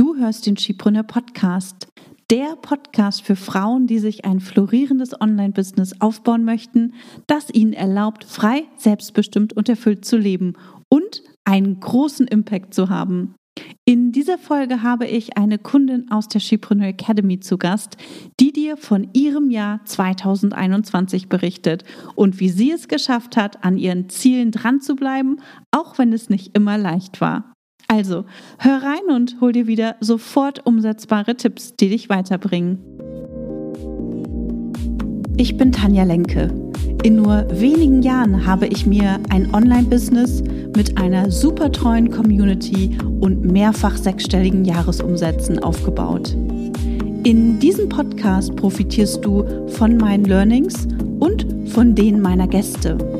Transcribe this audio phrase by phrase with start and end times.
[0.00, 1.86] Du hörst den Skipreneur Podcast,
[2.30, 6.94] der Podcast für Frauen, die sich ein florierendes Online-Business aufbauen möchten,
[7.26, 10.54] das ihnen erlaubt, frei, selbstbestimmt und erfüllt zu leben
[10.88, 13.34] und einen großen Impact zu haben.
[13.84, 17.98] In dieser Folge habe ich eine Kundin aus der Skipreneur Academy zu Gast,
[18.40, 24.08] die dir von ihrem Jahr 2021 berichtet und wie sie es geschafft hat, an ihren
[24.08, 25.42] Zielen dran zu bleiben,
[25.72, 27.52] auch wenn es nicht immer leicht war.
[27.90, 28.24] Also,
[28.58, 32.78] hör rein und hol dir wieder sofort umsetzbare Tipps, die dich weiterbringen.
[35.36, 36.54] Ich bin Tanja Lenke.
[37.02, 40.44] In nur wenigen Jahren habe ich mir ein Online-Business
[40.76, 46.36] mit einer super treuen Community und mehrfach sechsstelligen Jahresumsätzen aufgebaut.
[47.24, 50.86] In diesem Podcast profitierst du von meinen Learnings
[51.18, 53.19] und von denen meiner Gäste.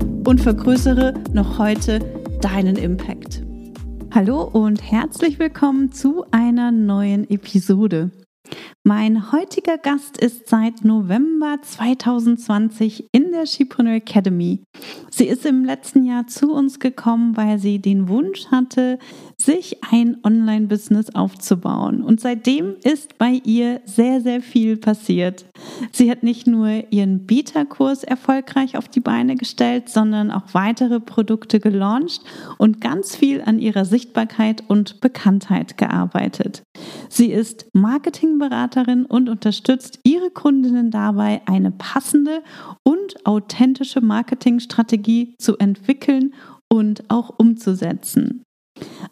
[0.25, 1.99] und vergrößere noch heute
[2.41, 3.43] deinen Impact.
[4.13, 8.11] Hallo und herzlich willkommen zu einer neuen Episode.
[8.83, 14.63] Mein heutiger Gast ist seit November 2020 in der Skipreneur Academy.
[15.09, 18.99] Sie ist im letzten Jahr zu uns gekommen, weil sie den Wunsch hatte,
[19.37, 22.03] sich ein Online-Business aufzubauen.
[22.03, 25.45] Und seitdem ist bei ihr sehr, sehr viel passiert.
[25.91, 31.59] Sie hat nicht nur ihren Beta-Kurs erfolgreich auf die Beine gestellt, sondern auch weitere Produkte
[31.59, 32.21] gelauncht
[32.57, 36.63] und ganz viel an ihrer Sichtbarkeit und Bekanntheit gearbeitet.
[37.13, 42.41] Sie ist Marketingberaterin und unterstützt ihre Kundinnen dabei, eine passende
[42.83, 46.33] und authentische Marketingstrategie zu entwickeln
[46.69, 48.43] und auch umzusetzen.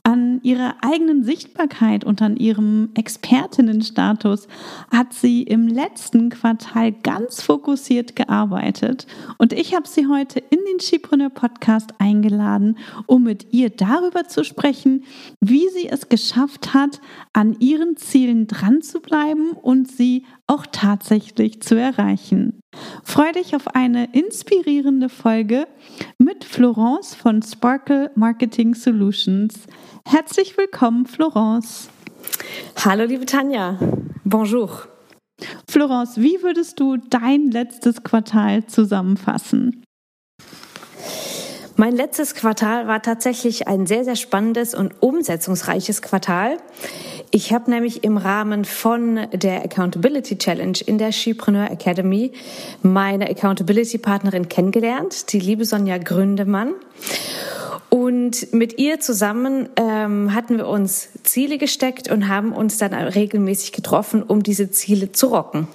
[0.03, 4.47] An ihrer eigenen Sichtbarkeit und an ihrem Expertinnenstatus
[4.91, 9.07] hat sie im letzten Quartal ganz fokussiert gearbeitet.
[9.37, 14.43] Und ich habe sie heute in den Skipreneur Podcast eingeladen, um mit ihr darüber zu
[14.43, 15.03] sprechen,
[15.39, 17.01] wie sie es geschafft hat,
[17.33, 22.59] an ihren Zielen dran zu bleiben und sie auch tatsächlich zu erreichen.
[23.03, 25.67] Freu dich auf eine inspirierende Folge
[26.17, 29.53] mit Florence von Sparkle Marketing Solutions.
[30.05, 31.89] Herzlich willkommen, Florence.
[32.83, 33.77] Hallo, liebe Tanja.
[34.23, 34.87] Bonjour.
[35.69, 39.83] Florence, wie würdest du dein letztes Quartal zusammenfassen?
[41.79, 46.57] Mein letztes Quartal war tatsächlich ein sehr, sehr spannendes und umsetzungsreiches Quartal.
[47.31, 52.31] Ich habe nämlich im Rahmen von der Accountability Challenge in der Skipreneur Academy
[52.81, 56.73] meine Accountability Partnerin kennengelernt, die liebe Sonja Gründemann.
[57.89, 63.73] Und mit ihr zusammen ähm, hatten wir uns Ziele gesteckt und haben uns dann regelmäßig
[63.73, 65.67] getroffen, um diese Ziele zu rocken.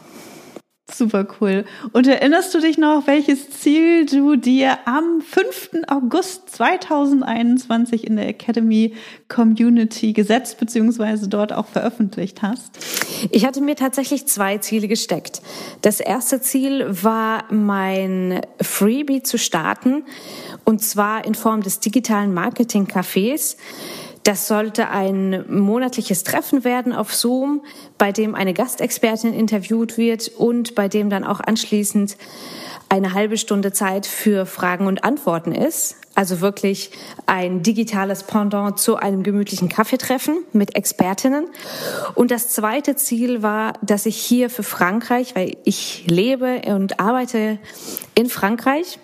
[0.97, 1.65] Super cool.
[1.93, 5.83] Und erinnerst du dich noch, welches Ziel du dir am 5.
[5.89, 8.95] August 2021 in der Academy
[9.29, 11.27] Community gesetzt bzw.
[11.27, 12.79] dort auch veröffentlicht hast?
[13.33, 15.43] Ich hatte mir tatsächlich zwei Ziele gesteckt.
[15.83, 20.05] Das erste Ziel war, mein Freebie zu starten
[20.65, 23.57] und zwar in Form des digitalen Marketing-Cafés
[24.25, 27.63] das sollte ein monatliches Treffen werden auf Zoom,
[27.99, 32.17] bei dem eine Gastexpertin interviewt wird und bei dem dann auch anschließend
[32.89, 35.97] eine halbe Stunde Zeit für Fragen und Antworten ist.
[36.15, 36.93] Also wirklich
[37.27, 41.47] ein digitales Pendant zu einem gemütlichen Kaffeetreffen mit Expertinnen.
[42.15, 47.59] Und das zweite Ziel war, dass ich hier für Frankreich, weil ich lebe und arbeite
[48.15, 48.99] in Frankreich,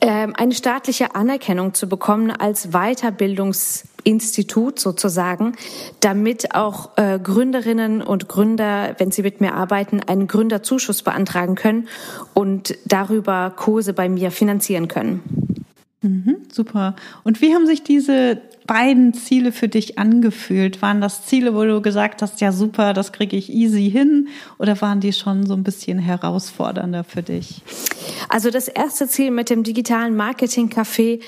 [0.00, 5.56] eine staatliche Anerkennung zu bekommen als Weiterbildungsinstitut sozusagen,
[6.00, 11.88] damit auch äh, Gründerinnen und Gründer, wenn sie mit mir arbeiten, einen Gründerzuschuss beantragen können
[12.34, 15.61] und darüber Kurse bei mir finanzieren können.
[16.02, 16.96] Mhm, super.
[17.22, 20.82] Und wie haben sich diese beiden Ziele für dich angefühlt?
[20.82, 24.28] Waren das Ziele, wo du gesagt hast, ja super, das kriege ich easy hin?
[24.58, 27.62] Oder waren die schon so ein bisschen herausfordernder für dich?
[28.28, 31.20] Also das erste Ziel mit dem digitalen Marketing-Café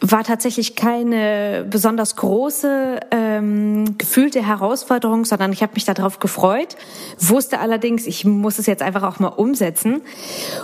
[0.00, 6.76] war tatsächlich keine besonders große ähm, gefühlte Herausforderung, sondern ich habe mich darauf gefreut,
[7.18, 10.02] wusste allerdings, ich muss es jetzt einfach auch mal umsetzen.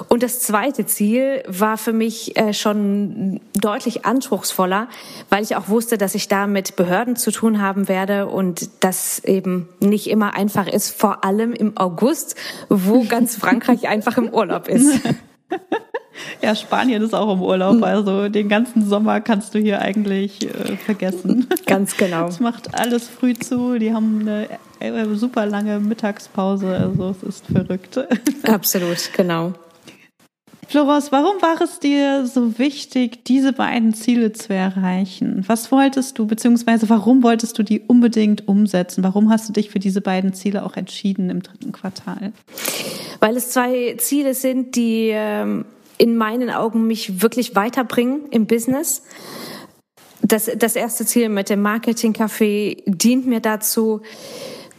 [0.08, 4.88] Und das zweite Ziel war für mich äh, schon deutlich anspruchsvoller,
[5.30, 9.18] weil ich auch wusste, dass ich da mit Behörden zu tun haben werde und das
[9.24, 12.36] eben nicht immer einfach ist, vor allem im August,
[12.68, 15.00] wo ganz Frankreich einfach im Urlaub ist.
[16.42, 17.76] Ja, Spanien ist auch im Urlaub.
[17.76, 17.84] Hm.
[17.84, 21.48] Also den ganzen Sommer kannst du hier eigentlich äh, vergessen.
[21.66, 22.28] Ganz genau.
[22.28, 23.78] Es macht alles früh zu.
[23.78, 24.48] Die haben eine
[24.80, 26.76] äh, super lange Mittagspause.
[26.76, 27.98] Also es ist verrückt.
[28.44, 29.54] Absolut, genau.
[30.68, 35.44] Florence, warum war es dir so wichtig, diese beiden Ziele zu erreichen?
[35.46, 39.04] Was wolltest du, beziehungsweise warum wolltest du die unbedingt umsetzen?
[39.04, 42.32] Warum hast du dich für diese beiden Ziele auch entschieden im dritten Quartal?
[43.20, 45.64] Weil es zwei Ziele sind, die ähm,
[45.98, 49.02] in meinen Augen mich wirklich weiterbringen im Business.
[50.22, 54.00] Das, das erste Ziel mit dem Marketing-Café dient mir dazu,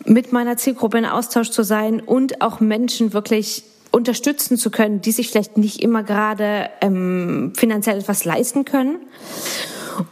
[0.05, 5.11] mit meiner Zielgruppe in Austausch zu sein und auch Menschen wirklich unterstützen zu können, die
[5.11, 8.97] sich vielleicht nicht immer gerade ähm, finanziell etwas leisten können.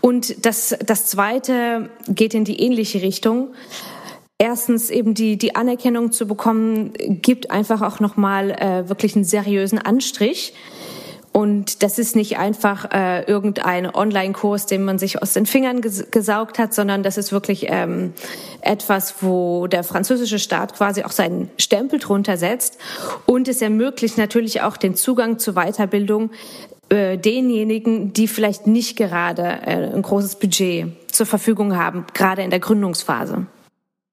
[0.01, 3.53] Und das, das Zweite geht in die ähnliche Richtung.
[4.38, 9.79] Erstens eben die, die Anerkennung zu bekommen, gibt einfach auch nochmal äh, wirklich einen seriösen
[9.79, 10.53] Anstrich
[11.33, 16.12] und das ist nicht einfach äh, irgendein Online-Kurs, den man sich aus den Fingern ges
[16.12, 18.13] gesaugt hat, sondern das ist wirklich ähm,
[18.62, 22.77] etwas, wo der französische Staat quasi auch seinen Stempel drunter setzt.
[23.25, 26.30] Und es ermöglicht natürlich auch den Zugang zur Weiterbildung
[26.89, 32.51] äh, denjenigen, die vielleicht nicht gerade äh, ein großes Budget zur Verfügung haben, gerade in
[32.51, 33.47] der Gründungsphase.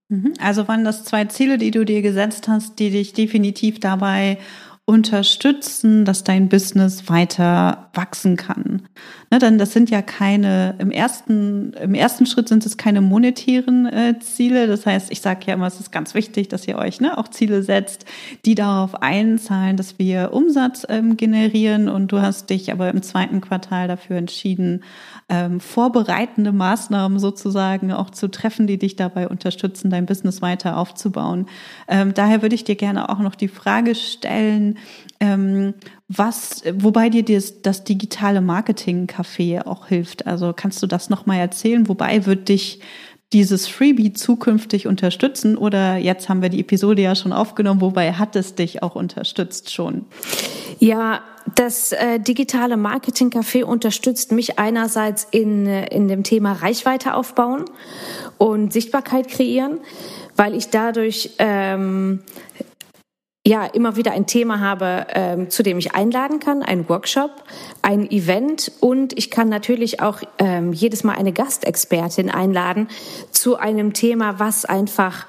[0.09, 0.33] Mhm.
[0.41, 4.39] Also waren das zwei Ziele, die du dir gesetzt hast, die dich definitiv dabei
[4.87, 8.83] unterstützen, dass dein Business weiter wachsen kann.
[9.31, 13.87] Ne, denn das sind ja keine, im ersten, im ersten Schritt sind es keine monetären
[13.87, 14.67] äh, Ziele.
[14.67, 17.29] Das heißt, ich sage ja immer, es ist ganz wichtig, dass ihr euch ne, auch
[17.29, 18.05] Ziele setzt,
[18.45, 21.89] die darauf einzahlen, dass wir Umsatz ähm, generieren.
[21.89, 24.83] Und du hast dich aber im zweiten Quartal dafür entschieden,
[25.31, 31.47] ähm, vorbereitende Maßnahmen sozusagen auch zu treffen, die dich dabei unterstützen, dein Business weiter aufzubauen.
[31.89, 34.77] Ähm, daher würde ich dir gerne auch noch die Frage stellen,
[35.21, 35.75] ähm,
[36.09, 40.27] was, wobei dir das, das digitale Marketing-Café auch hilft.
[40.27, 41.89] Also kannst du das nochmal erzählen?
[41.89, 42.81] Wobei wird dich
[43.33, 45.57] dieses Freebie zukünftig unterstützen?
[45.57, 49.73] Oder jetzt haben wir die Episode ja schon aufgenommen, wobei hat es dich auch unterstützt
[49.73, 50.07] schon?
[50.79, 51.21] Ja,
[51.55, 57.65] das äh, digitale Marketing Café unterstützt mich einerseits in, äh, in dem Thema Reichweite aufbauen
[58.39, 59.79] und Sichtbarkeit kreieren,
[60.37, 62.21] weil ich dadurch ähm,
[63.47, 67.31] ja immer wieder ein Thema habe, ähm, zu dem ich einladen kann, ein Workshop,
[67.81, 72.89] ein Event und ich kann natürlich auch ähm, jedes Mal eine Gastexpertin einladen
[73.31, 75.27] zu einem Thema, was einfach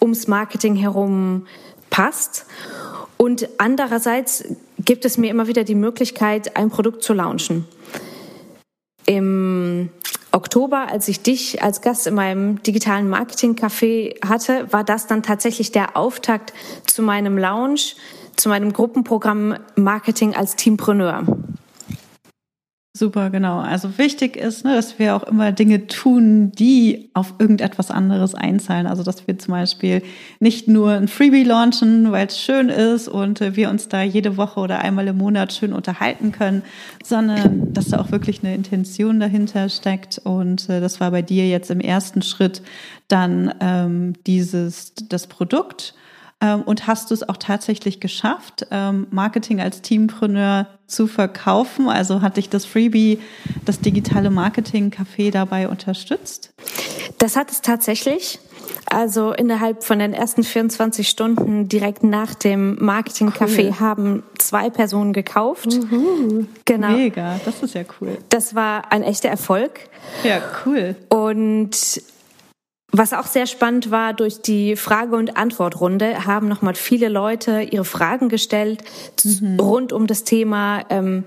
[0.00, 1.46] ums Marketing herum
[1.90, 2.46] passt.
[3.18, 4.44] Und andererseits
[4.78, 7.66] gibt es mir immer wieder die Möglichkeit, ein Produkt zu launchen.
[9.04, 9.59] Im
[10.32, 15.72] Oktober, als ich dich als Gast in meinem digitalen Marketing-Café hatte, war das dann tatsächlich
[15.72, 16.52] der Auftakt
[16.86, 17.96] zu meinem Launch,
[18.36, 21.24] zu meinem Gruppenprogramm Marketing als Teampreneur.
[22.92, 23.60] Super, genau.
[23.60, 28.88] Also wichtig ist, ne, dass wir auch immer Dinge tun, die auf irgendetwas anderes einzahlen.
[28.88, 30.02] Also dass wir zum Beispiel
[30.40, 34.36] nicht nur ein Freebie launchen, weil es schön ist und äh, wir uns da jede
[34.36, 36.62] Woche oder einmal im Monat schön unterhalten können,
[37.04, 40.18] sondern dass da auch wirklich eine Intention dahinter steckt.
[40.24, 42.60] Und äh, das war bei dir jetzt im ersten Schritt
[43.06, 45.94] dann ähm, dieses das Produkt
[46.40, 51.88] ähm, und hast du es auch tatsächlich geschafft, ähm, Marketing als Teampreneur zu verkaufen?
[51.88, 53.18] Also hat dich das Freebie,
[53.64, 56.52] das digitale Marketing-Café dabei unterstützt?
[57.18, 58.38] Das hat es tatsächlich.
[58.86, 63.80] Also innerhalb von den ersten 24 Stunden direkt nach dem Marketing-Café cool.
[63.80, 65.68] haben zwei Personen gekauft.
[65.68, 66.46] Uhu.
[66.64, 66.88] Genau.
[66.88, 68.18] Mega, das ist ja cool.
[68.30, 69.80] Das war ein echter Erfolg.
[70.24, 70.96] Ja, cool.
[71.08, 72.02] Und
[72.92, 77.84] was auch sehr spannend war, durch die Frage- und Antwortrunde haben nochmal viele Leute ihre
[77.84, 78.82] Fragen gestellt
[79.24, 79.60] mhm.
[79.60, 81.24] rund um das Thema ähm,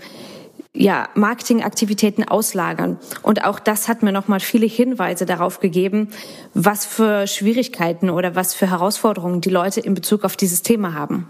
[0.75, 2.97] ja, Marketingaktivitäten auslagern.
[3.21, 6.09] Und auch das hat mir nochmal viele Hinweise darauf gegeben,
[6.53, 11.29] was für Schwierigkeiten oder was für Herausforderungen die Leute in Bezug auf dieses Thema haben.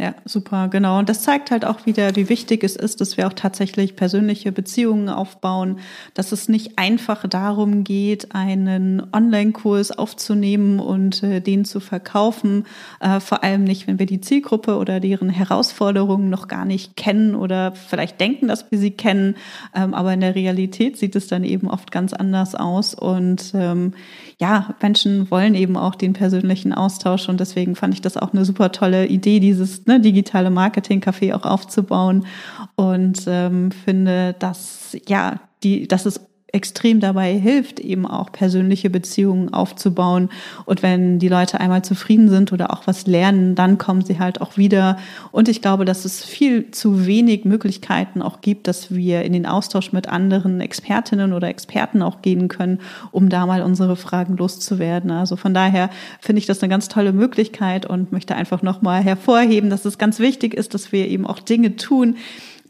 [0.00, 0.98] Ja, super, genau.
[0.98, 4.50] Und das zeigt halt auch wieder, wie wichtig es ist, dass wir auch tatsächlich persönliche
[4.50, 5.78] Beziehungen aufbauen,
[6.14, 12.64] dass es nicht einfach darum geht, einen Online-Kurs aufzunehmen und äh, den zu verkaufen.
[13.00, 17.34] Äh, vor allem nicht, wenn wir die Zielgruppe oder deren Herausforderungen noch gar nicht kennen
[17.34, 19.36] oder vielleicht denken, dass wir sie kennen.
[19.74, 22.94] Ähm, aber in der Realität sieht es dann eben oft ganz anders aus.
[22.94, 23.92] Und ähm,
[24.40, 27.28] ja, Menschen wollen eben auch den persönlichen Austausch.
[27.28, 31.44] Und deswegen fand ich das auch eine super tolle Idee, dieses ne, digitale Marketing-Café auch
[31.44, 32.24] aufzubauen
[32.74, 39.52] und ähm, finde, dass ja, die, dass es extrem dabei hilft, eben auch persönliche Beziehungen
[39.52, 40.30] aufzubauen.
[40.64, 44.40] Und wenn die Leute einmal zufrieden sind oder auch was lernen, dann kommen sie halt
[44.40, 44.96] auch wieder.
[45.32, 49.46] Und ich glaube, dass es viel zu wenig Möglichkeiten auch gibt, dass wir in den
[49.46, 52.80] Austausch mit anderen Expertinnen oder Experten auch gehen können,
[53.12, 55.10] um da mal unsere Fragen loszuwerden.
[55.10, 55.90] Also von daher
[56.20, 60.18] finde ich das eine ganz tolle Möglichkeit und möchte einfach nochmal hervorheben, dass es ganz
[60.18, 62.16] wichtig ist, dass wir eben auch Dinge tun,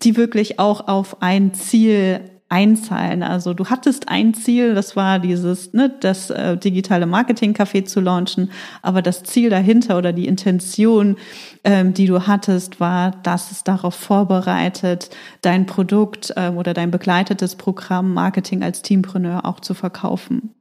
[0.03, 3.23] die wirklich auch auf ein Ziel einzahlen.
[3.23, 8.51] Also du hattest ein Ziel, das war dieses, ne, das äh, digitale Marketing-Café zu launchen,
[8.83, 11.17] aber das Ziel dahinter oder die Intention,
[11.63, 15.11] ähm, die du hattest, war, dass es darauf vorbereitet,
[15.43, 20.55] dein Produkt ähm, oder dein begleitetes Programm Marketing als Teampreneur auch zu verkaufen.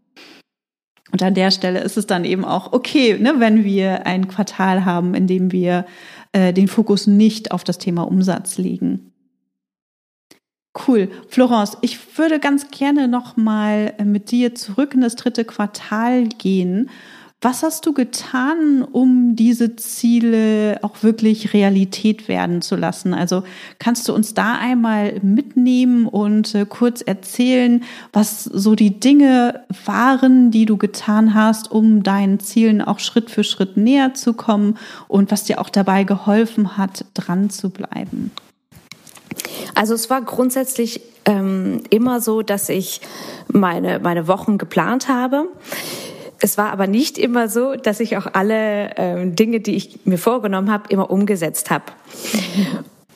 [1.12, 4.86] Und an der Stelle ist es dann eben auch okay, ne, wenn wir ein Quartal
[4.86, 5.86] haben, in dem wir
[6.34, 9.09] äh, den Fokus nicht auf das Thema Umsatz legen.
[10.88, 11.10] Cool.
[11.28, 16.28] Florence, ich würde ganz gerne noch mal äh, mit dir zurück in das dritte Quartal
[16.28, 16.90] gehen.
[17.42, 23.14] Was hast du getan, um diese Ziele auch wirklich Realität werden zu lassen?
[23.14, 23.44] Also
[23.80, 30.52] kannst du uns da einmal mitnehmen und äh, kurz erzählen, was so die Dinge waren,
[30.52, 35.32] die du getan hast, um deinen Zielen auch Schritt für Schritt näher zu kommen und
[35.32, 38.32] was dir auch dabei geholfen hat, dran zu bleiben?
[39.76, 43.02] Also es war grundsätzlich ähm, immer so, dass ich
[43.52, 45.48] meine, meine Wochen geplant habe.
[46.42, 50.18] Es war aber nicht immer so, dass ich auch alle ähm, Dinge, die ich mir
[50.18, 51.86] vorgenommen habe, immer umgesetzt habe.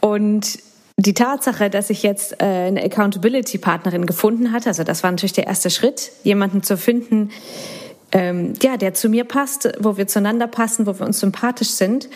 [0.01, 0.59] Und
[0.97, 5.47] die Tatsache, dass ich jetzt äh, eine Accountability-Partnerin gefunden hatte, also das war natürlich der
[5.47, 7.31] erste Schritt, jemanden zu finden,
[8.11, 12.09] ähm, ja, der zu mir passt, wo wir zueinander passen, wo wir uns sympathisch sind.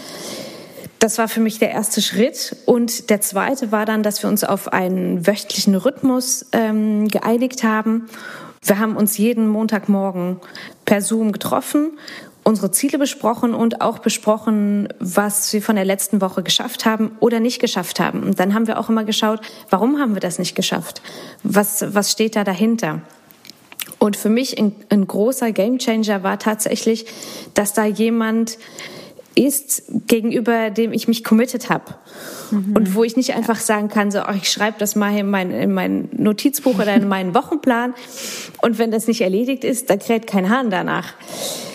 [1.00, 2.56] Das war für mich der erste Schritt.
[2.66, 8.08] Und der zweite war dann, dass wir uns auf einen wöchentlichen Rhythmus ähm, geeinigt haben.
[8.64, 10.38] Wir haben uns jeden Montagmorgen
[10.86, 11.92] per Zoom getroffen,
[12.44, 17.40] unsere Ziele besprochen und auch besprochen, was wir von der letzten Woche geschafft haben oder
[17.40, 18.24] nicht geschafft haben.
[18.24, 21.02] Und dann haben wir auch immer geschaut, warum haben wir das nicht geschafft?
[21.44, 23.02] Was, was steht da dahinter?
[24.00, 27.06] Und für mich ein, ein großer Gamechanger war tatsächlich,
[27.54, 28.58] dass da jemand
[29.38, 31.96] ist, gegenüber dem ich mich committed habe.
[32.52, 32.76] Mhm.
[32.76, 35.52] Und wo ich nicht einfach sagen kann, so, oh, ich schreibe das mal in mein,
[35.52, 37.94] in mein Notizbuch oder in meinen Wochenplan.
[38.62, 41.14] Und wenn das nicht erledigt ist, dann kräht kein Hahn danach.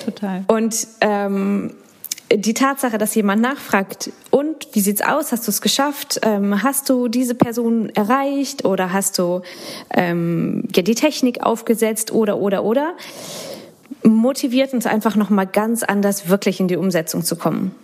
[0.05, 0.45] Total.
[0.49, 1.75] Und ähm,
[2.35, 5.33] die Tatsache, dass jemand nachfragt, und wie sieht's aus?
[5.33, 6.21] Hast du es geschafft?
[6.23, 9.43] Ähm, hast du diese Person erreicht oder hast du
[9.91, 12.95] ähm, ja die Technik aufgesetzt oder oder oder?
[14.05, 17.75] Motiviert uns einfach nochmal ganz anders wirklich in die Umsetzung zu kommen.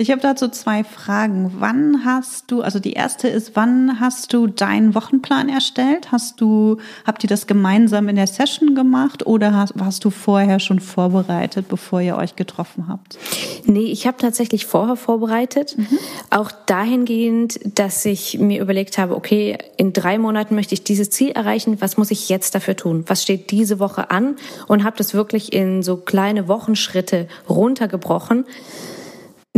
[0.00, 1.54] Ich habe dazu zwei Fragen.
[1.58, 6.12] Wann hast du, also die erste ist, wann hast du deinen Wochenplan erstellt?
[6.12, 10.60] Hast du, habt ihr das gemeinsam in der Session gemacht oder hast, hast du vorher
[10.60, 13.18] schon vorbereitet, bevor ihr euch getroffen habt?
[13.64, 15.76] Nee, ich habe tatsächlich vorher vorbereitet.
[15.76, 15.98] Mhm.
[16.30, 21.32] Auch dahingehend, dass ich mir überlegt habe, okay, in drei Monaten möchte ich dieses Ziel
[21.32, 21.80] erreichen.
[21.80, 23.02] Was muss ich jetzt dafür tun?
[23.08, 24.36] Was steht diese Woche an?
[24.68, 28.44] Und habe das wirklich in so kleine Wochenschritte runtergebrochen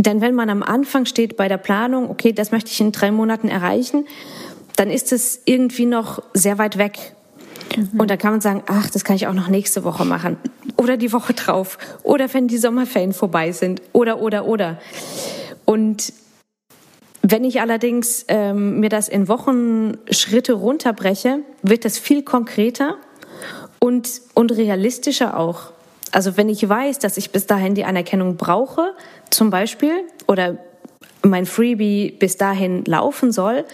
[0.05, 3.11] denn wenn man am Anfang steht bei der Planung, okay, das möchte ich in drei
[3.11, 4.05] Monaten erreichen,
[4.75, 7.13] dann ist es irgendwie noch sehr weit weg.
[7.75, 7.99] Mhm.
[7.99, 10.37] Und da kann man sagen, ach, das kann ich auch noch nächste Woche machen.
[10.77, 11.77] Oder die Woche drauf.
[12.03, 13.81] Oder wenn die Sommerferien vorbei sind.
[13.93, 14.79] Oder, oder, oder.
[15.65, 16.13] Und
[17.21, 22.97] wenn ich allerdings ähm, mir das in Wochenschritte runterbreche, wird das viel konkreter
[23.79, 25.71] und, und realistischer auch.
[26.11, 28.93] Also wenn ich weiß, dass ich bis dahin die Anerkennung brauche,
[29.29, 30.57] zum Beispiel, oder
[31.23, 33.65] mein Freebie bis dahin laufen soll,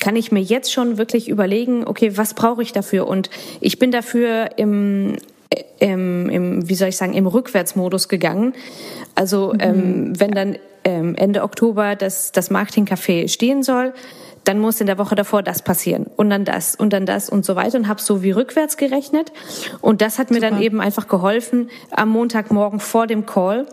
[0.00, 3.08] kann ich mir jetzt schon wirklich überlegen, okay, was brauche ich dafür?
[3.08, 5.16] Und ich bin dafür im,
[5.78, 8.54] im, im wie soll ich sagen, im Rückwärtsmodus gegangen.
[9.14, 9.60] Also mhm.
[9.60, 13.94] ähm, wenn dann ähm, Ende Oktober das, das Marketingcafé stehen soll,
[14.44, 17.44] dann muss in der Woche davor das passieren und dann das und dann das und
[17.44, 19.32] so weiter und habe so wie rückwärts gerechnet
[19.80, 20.50] und das hat mir Super.
[20.50, 23.66] dann eben einfach geholfen am Montagmorgen vor dem Call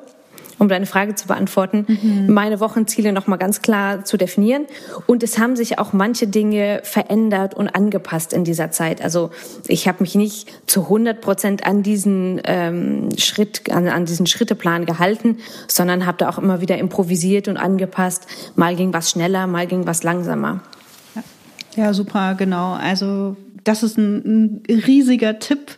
[0.62, 2.32] um deine Frage zu beantworten, mhm.
[2.32, 4.68] meine Wochenziele nochmal ganz klar zu definieren.
[5.08, 9.01] Und es haben sich auch manche Dinge verändert und angepasst in dieser Zeit.
[9.01, 9.32] Also
[9.68, 14.86] ich habe mich nicht zu 100 Prozent an diesen ähm, Schritt, an, an diesen Schritteplan
[14.86, 18.27] gehalten, sondern habe da auch immer wieder improvisiert und angepasst.
[18.56, 20.62] Mal ging was schneller, mal ging was langsamer.
[21.75, 22.74] Ja, super, genau.
[22.74, 25.72] Also das ist ein, ein riesiger Tipp,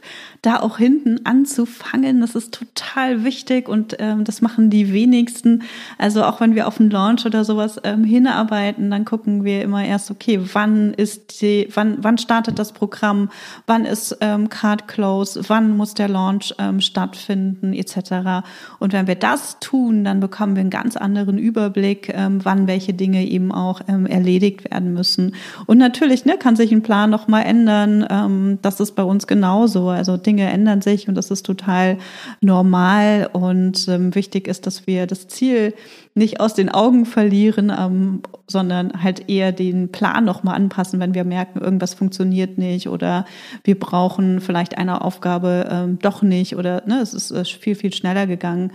[0.43, 2.19] da auch hinten anzufangen.
[2.19, 5.63] Das ist total wichtig und ähm, das machen die wenigsten.
[5.97, 9.85] Also auch wenn wir auf einen Launch oder sowas ähm, hinarbeiten, dann gucken wir immer
[9.85, 13.29] erst, okay, wann ist die, wann, wann startet das Programm,
[13.67, 18.45] wann ist ähm, Card Close, wann muss der Launch ähm, stattfinden, etc.
[18.79, 22.93] Und wenn wir das tun, dann bekommen wir einen ganz anderen Überblick, ähm, wann welche
[22.93, 25.35] Dinge eben auch ähm, erledigt werden müssen.
[25.67, 28.05] Und natürlich ne, kann sich ein Plan noch mal ändern.
[28.09, 29.87] Ähm, das ist bei uns genauso.
[29.87, 31.97] Also Dinge Dinge ändern sich und das ist total
[32.41, 35.73] normal und ähm, wichtig ist, dass wir das Ziel
[36.15, 41.23] nicht aus den Augen verlieren, ähm, sondern halt eher den Plan nochmal anpassen, wenn wir
[41.23, 43.25] merken, irgendwas funktioniert nicht oder
[43.63, 47.93] wir brauchen vielleicht eine Aufgabe ähm, doch nicht oder ne, es ist äh, viel, viel
[47.93, 48.71] schneller gegangen.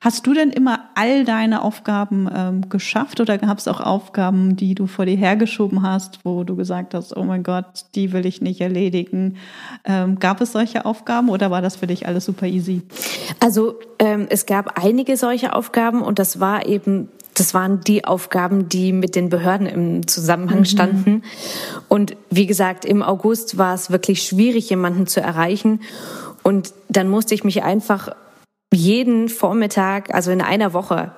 [0.00, 4.74] Hast du denn immer all deine Aufgaben ähm, geschafft oder gab es auch Aufgaben, die
[4.74, 8.40] du vor dir hergeschoben hast, wo du gesagt hast, oh mein Gott, die will ich
[8.40, 9.36] nicht erledigen?
[9.84, 12.82] Ähm, gab es solche Aufgaben oder war das für dich alles super easy?
[13.38, 16.79] Also ähm, es gab einige solche Aufgaben und das war eben
[17.34, 20.64] das waren die Aufgaben, die mit den Behörden im Zusammenhang mhm.
[20.66, 21.22] standen.
[21.88, 25.80] Und wie gesagt, im August war es wirklich schwierig, jemanden zu erreichen.
[26.42, 28.14] Und dann musste ich mich einfach
[28.72, 31.12] jeden Vormittag, also in einer Woche,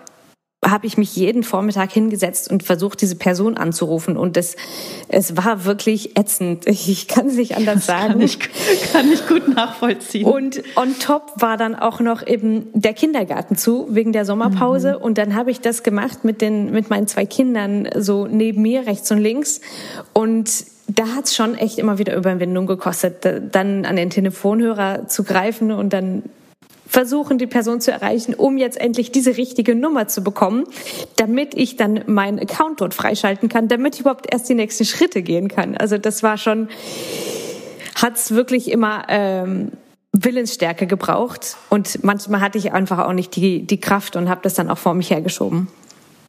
[0.65, 4.17] habe ich mich jeden Vormittag hingesetzt und versucht, diese Person anzurufen.
[4.17, 4.55] Und das,
[5.09, 6.67] es war wirklich ätzend.
[6.93, 8.13] Ich kann es nicht anders sagen.
[8.13, 8.39] Kann ich,
[8.93, 10.27] kann ich gut nachvollziehen.
[10.27, 14.97] Und on top war dann auch noch eben der Kindergarten zu, wegen der Sommerpause.
[14.99, 15.05] Mhm.
[15.05, 18.87] Und dann habe ich das gemacht mit den, mit meinen zwei Kindern so neben mir,
[18.87, 19.61] rechts und links.
[20.13, 25.73] Und da hat's schon echt immer wieder Überwindung gekostet, dann an den Telefonhörer zu greifen
[25.73, 26.25] und dann
[26.93, 30.65] versuchen, die Person zu erreichen, um jetzt endlich diese richtige Nummer zu bekommen,
[31.17, 35.23] damit ich dann meinen Account dort freischalten kann, damit ich überhaupt erst die nächsten Schritte
[35.23, 35.75] gehen kann.
[35.75, 36.69] Also das war schon,
[37.95, 39.73] hat's wirklich immer ähm,
[40.13, 44.53] Willensstärke gebraucht und manchmal hatte ich einfach auch nicht die, die Kraft und habe das
[44.53, 45.69] dann auch vor mich hergeschoben.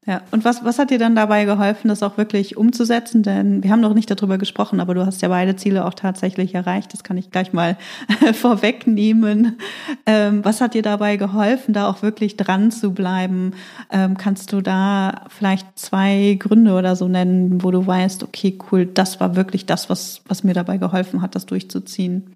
[0.05, 3.23] Ja, und was, was hat dir dann dabei geholfen, das auch wirklich umzusetzen?
[3.23, 6.53] Denn wir haben noch nicht darüber gesprochen, aber du hast ja beide Ziele auch tatsächlich
[6.53, 6.93] erreicht.
[6.93, 7.77] Das kann ich gleich mal
[8.33, 9.57] vorwegnehmen.
[10.05, 13.53] Ähm, was hat dir dabei geholfen, da auch wirklich dran zu bleiben?
[13.91, 18.85] Ähm, kannst du da vielleicht zwei Gründe oder so nennen, wo du weißt, okay, cool,
[18.85, 22.33] das war wirklich das, was, was mir dabei geholfen hat, das durchzuziehen?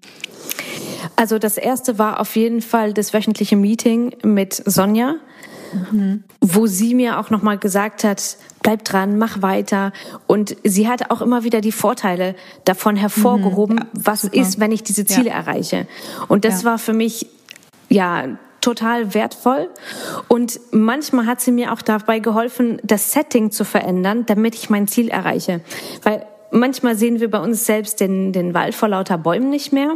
[1.16, 5.16] Also das erste war auf jeden Fall das wöchentliche Meeting mit Sonja
[5.90, 6.24] mhm.
[6.40, 9.92] wo sie mir auch nochmal gesagt hat, bleib dran, mach weiter.
[10.26, 13.82] Und sie hat auch immer wieder die Vorteile davon hervorgehoben, mhm.
[13.82, 14.36] ja, was super.
[14.36, 15.36] ist, wenn ich diese Ziele ja.
[15.36, 15.86] erreiche.
[16.28, 16.70] Und das ja.
[16.70, 17.26] war für mich,
[17.88, 19.70] ja, total wertvoll.
[20.26, 24.88] Und manchmal hat sie mir auch dabei geholfen, das Setting zu verändern, damit ich mein
[24.88, 25.60] Ziel erreiche.
[26.02, 29.94] Weil manchmal sehen wir bei uns selbst den, den Wald vor lauter Bäumen nicht mehr.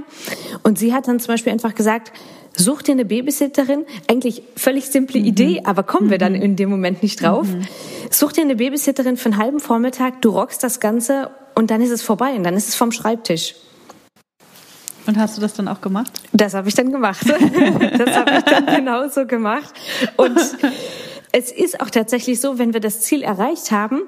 [0.62, 2.12] Und sie hat dann zum Beispiel einfach gesagt,
[2.57, 3.85] such dir eine Babysitterin.
[4.09, 5.27] Eigentlich völlig simple mhm.
[5.27, 6.43] Idee, aber kommen wir dann mhm.
[6.43, 7.47] in dem Moment nicht drauf.
[7.47, 7.62] Mhm.
[8.11, 11.91] Such dir eine Babysitterin für einen halben Vormittag, du rockst das Ganze und dann ist
[11.91, 13.55] es vorbei und dann ist es vom Schreibtisch.
[15.07, 16.12] Und hast du das dann auch gemacht?
[16.33, 17.27] Das habe ich dann gemacht.
[17.29, 19.75] das habe ich dann genauso gemacht.
[20.17, 20.38] Und
[21.33, 24.03] es ist auch tatsächlich so, wenn wir das Ziel erreicht haben,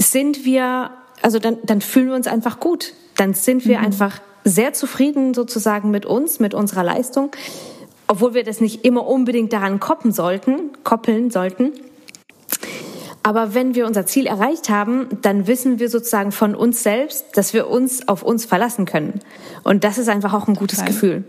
[0.00, 0.90] sind wir,
[1.22, 2.94] also dann, dann fühlen wir uns einfach gut.
[3.16, 3.86] Dann sind wir mhm.
[3.86, 7.30] einfach sehr zufrieden sozusagen mit uns, mit unserer Leistung,
[8.06, 11.72] obwohl wir das nicht immer unbedingt daran koppeln sollten, koppeln sollten.
[13.22, 17.52] Aber wenn wir unser Ziel erreicht haben, dann wissen wir sozusagen von uns selbst, dass
[17.52, 19.20] wir uns auf uns verlassen können.
[19.64, 20.86] Und das ist einfach auch ein gutes Nein.
[20.86, 21.24] Gefühl.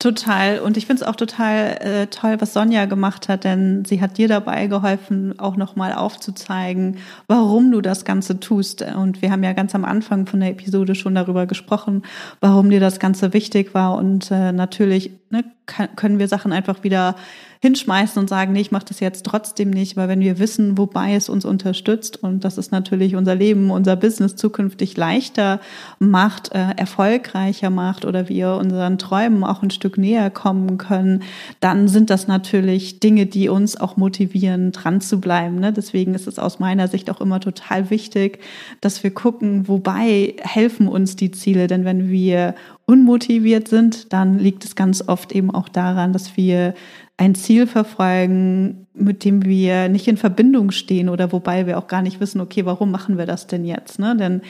[0.00, 0.60] Total.
[0.60, 4.16] Und ich finde es auch total äh, toll, was Sonja gemacht hat, denn sie hat
[4.16, 8.80] dir dabei geholfen, auch nochmal aufzuzeigen, warum du das Ganze tust.
[8.80, 12.02] Und wir haben ja ganz am Anfang von der Episode schon darüber gesprochen,
[12.40, 13.94] warum dir das Ganze wichtig war.
[13.96, 17.16] Und äh, natürlich ne, kann, können wir Sachen einfach wieder
[17.62, 21.14] hinschmeißen und sagen, nee, ich mache das jetzt trotzdem nicht, weil wenn wir wissen, wobei
[21.14, 25.60] es uns unterstützt und das ist natürlich unser Leben, unser Business zukünftig leichter
[25.98, 31.22] macht, äh, erfolgreicher macht oder wir unseren Träumen auch ein Stück näher kommen können,
[31.60, 35.60] dann sind das natürlich Dinge, die uns auch motivieren, dran zu bleiben.
[35.60, 35.74] Ne?
[35.74, 38.38] Deswegen ist es aus meiner Sicht auch immer total wichtig,
[38.80, 42.54] dass wir gucken, wobei helfen uns die Ziele, denn wenn wir
[42.90, 46.74] unmotiviert sind, dann liegt es ganz oft eben auch daran, dass wir
[47.20, 52.00] ein Ziel verfolgen, mit dem wir nicht in Verbindung stehen oder wobei wir auch gar
[52.00, 53.98] nicht wissen, okay, warum machen wir das denn jetzt?
[53.98, 54.16] Ne?
[54.16, 54.40] Denn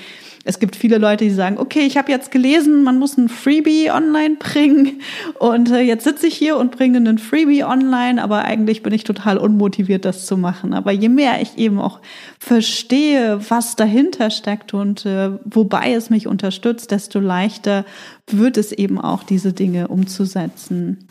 [0.45, 3.91] es gibt viele Leute, die sagen, okay, ich habe jetzt gelesen, man muss ein Freebie
[3.91, 5.01] online bringen
[5.41, 9.03] und äh, jetzt sitze ich hier und bringe einen Freebie online, aber eigentlich bin ich
[9.03, 10.73] total unmotiviert, das zu machen.
[10.73, 11.99] Aber je mehr ich eben auch
[12.39, 17.85] verstehe, was dahinter steckt und äh, wobei es mich unterstützt, desto leichter
[18.29, 21.09] wird es eben auch, diese Dinge umzusetzen.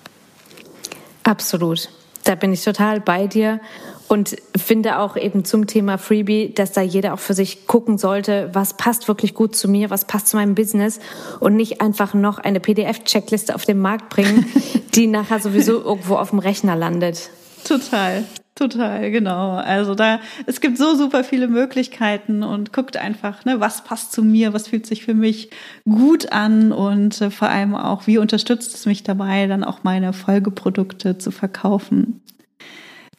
[1.24, 1.90] Absolut.
[2.24, 3.60] Da bin ich total bei dir
[4.08, 8.50] und finde auch eben zum Thema Freebie, dass da jeder auch für sich gucken sollte,
[8.54, 11.00] was passt wirklich gut zu mir, was passt zu meinem Business
[11.40, 14.46] und nicht einfach noch eine PDF-Checkliste auf den Markt bringen,
[14.96, 17.30] die nachher sowieso irgendwo auf dem Rechner landet.
[17.64, 18.26] Total.
[18.60, 19.52] Total, genau.
[19.52, 24.22] Also da, es gibt so super viele Möglichkeiten und guckt einfach, ne, was passt zu
[24.22, 25.50] mir, was fühlt sich für mich
[25.86, 30.12] gut an und äh, vor allem auch, wie unterstützt es mich dabei, dann auch meine
[30.12, 32.22] Folgeprodukte zu verkaufen.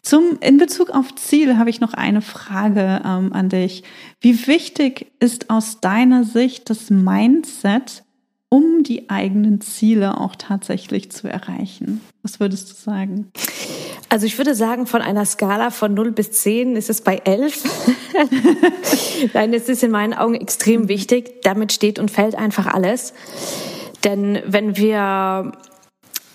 [0.02, 3.82] Zum, in Bezug auf Ziel habe ich noch eine Frage ähm, an dich.
[4.20, 8.02] Wie wichtig ist aus deiner Sicht das Mindset,
[8.50, 12.02] um die eigenen Ziele auch tatsächlich zu erreichen?
[12.22, 13.32] Was würdest du sagen?
[14.10, 17.62] Also ich würde sagen, von einer Skala von 0 bis 10 ist es bei 11.
[19.34, 21.42] Nein, es ist in meinen Augen extrem wichtig.
[21.42, 23.14] Damit steht und fällt einfach alles.
[24.02, 25.52] Denn wenn wir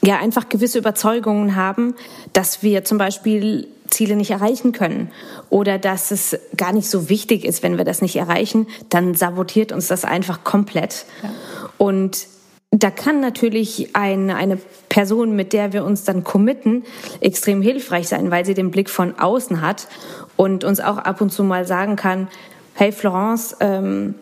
[0.02, 1.96] ja einfach gewisse Überzeugungen haben,
[2.32, 5.12] dass wir zum Beispiel Ziele nicht erreichen können
[5.50, 9.74] oder dass es gar nicht so wichtig ist, wenn wir das nicht erreichen, dann sabotiert
[9.74, 11.06] uns das einfach komplett.
[11.22, 11.30] Ja.
[11.78, 12.28] Und
[12.72, 14.58] da kann natürlich ein, eine
[14.90, 16.84] Person, mit der wir uns dann committen,
[17.22, 19.88] extrem hilfreich sein, weil sie den Blick von außen hat
[20.36, 22.28] und uns auch ab und zu mal sagen kann,
[22.74, 24.16] hey Florence, ähm,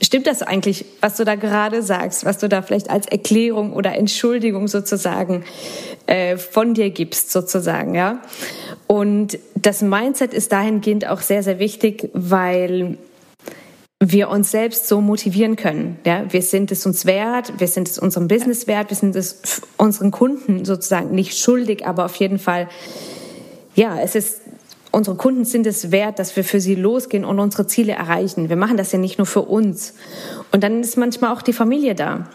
[0.00, 3.94] Stimmt das eigentlich, was du da gerade sagst, was du da vielleicht als Erklärung oder
[3.94, 5.44] Entschuldigung sozusagen
[6.06, 8.22] äh, von dir gibst, sozusagen, ja?
[8.86, 12.98] Und das Mindset ist dahingehend auch sehr, sehr wichtig, weil
[14.10, 15.98] wir uns selbst so motivieren können.
[16.04, 19.62] Ja, wir sind es uns wert, wir sind es unserem Business wert, wir sind es
[19.76, 22.68] unseren Kunden sozusagen nicht schuldig, aber auf jeden Fall,
[23.76, 24.40] ja, es ist
[24.90, 28.48] unsere Kunden sind es wert, dass wir für sie losgehen und unsere Ziele erreichen.
[28.48, 29.94] Wir machen das ja nicht nur für uns.
[30.52, 32.28] Und dann ist manchmal auch die Familie da.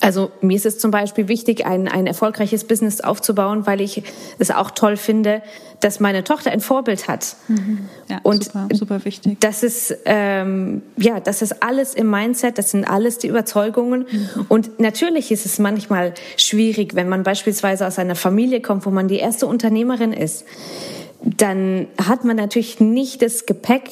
[0.00, 4.02] Also mir ist es zum Beispiel wichtig, ein, ein erfolgreiches Business aufzubauen, weil ich
[4.38, 5.42] es auch toll finde,
[5.80, 7.36] dass meine Tochter ein Vorbild hat.
[7.48, 7.88] Mhm.
[8.08, 9.38] Ja, und super, super wichtig.
[9.40, 14.06] Das ist ähm, ja, das ist alles im Mindset, das sind alles die Überzeugungen.
[14.10, 14.46] Mhm.
[14.48, 19.08] Und natürlich ist es manchmal schwierig, wenn man beispielsweise aus einer Familie kommt, wo man
[19.08, 20.44] die erste Unternehmerin ist
[21.20, 23.90] dann hat man natürlich nicht das Gepäck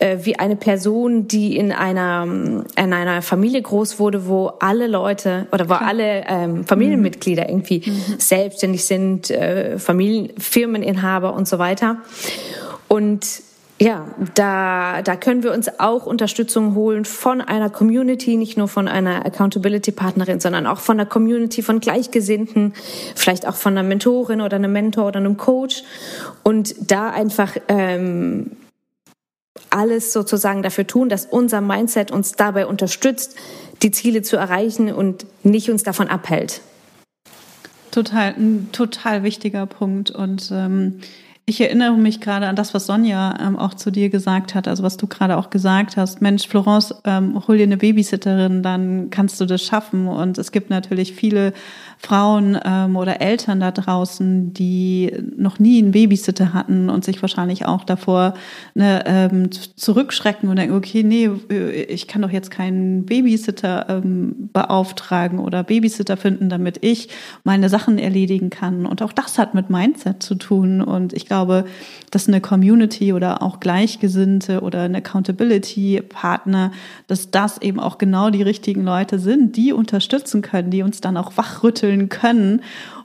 [0.00, 5.46] äh, wie eine Person, die in einer in einer Familie groß wurde, wo alle Leute
[5.52, 5.86] oder wo Klar.
[5.88, 7.48] alle ähm, Familienmitglieder mhm.
[7.50, 8.14] irgendwie mhm.
[8.18, 11.98] selbstständig sind, äh, Familien, Firmeninhaber und so weiter.
[12.88, 13.42] Und
[13.80, 18.88] ja, da, da können wir uns auch Unterstützung holen von einer Community, nicht nur von
[18.88, 22.74] einer Accountability-Partnerin, sondern auch von einer Community von Gleichgesinnten,
[23.14, 25.82] vielleicht auch von einer Mentorin oder einem Mentor oder einem Coach
[26.42, 28.50] und da einfach ähm,
[29.70, 33.36] alles sozusagen dafür tun, dass unser Mindset uns dabei unterstützt,
[33.82, 36.60] die Ziele zu erreichen und nicht uns davon abhält.
[37.90, 41.00] Total, ein total wichtiger Punkt und ähm
[41.50, 44.84] ich erinnere mich gerade an das, was Sonja ähm, auch zu dir gesagt hat, also
[44.84, 46.22] was du gerade auch gesagt hast.
[46.22, 50.06] Mensch, Florence, ähm, hol dir eine Babysitterin, dann kannst du das schaffen.
[50.06, 51.52] Und es gibt natürlich viele
[51.98, 57.66] Frauen ähm, oder Eltern da draußen, die noch nie einen Babysitter hatten und sich wahrscheinlich
[57.66, 58.34] auch davor
[58.74, 64.50] ne, ähm, zurückschrecken und denken, okay, nee, äh, ich kann doch jetzt keinen Babysitter ähm,
[64.52, 67.08] beauftragen oder Babysitter finden, damit ich
[67.42, 68.86] meine Sachen erledigen kann.
[68.86, 70.80] Und auch das hat mit Mindset zu tun.
[70.80, 71.39] Und ich glaube,
[72.10, 76.72] dass eine Community oder auch Gleichgesinnte oder ein Accountability-Partner,
[77.06, 81.16] dass das eben auch genau die richtigen Leute sind, die unterstützen können, die uns dann
[81.16, 82.62] auch wachrütteln können.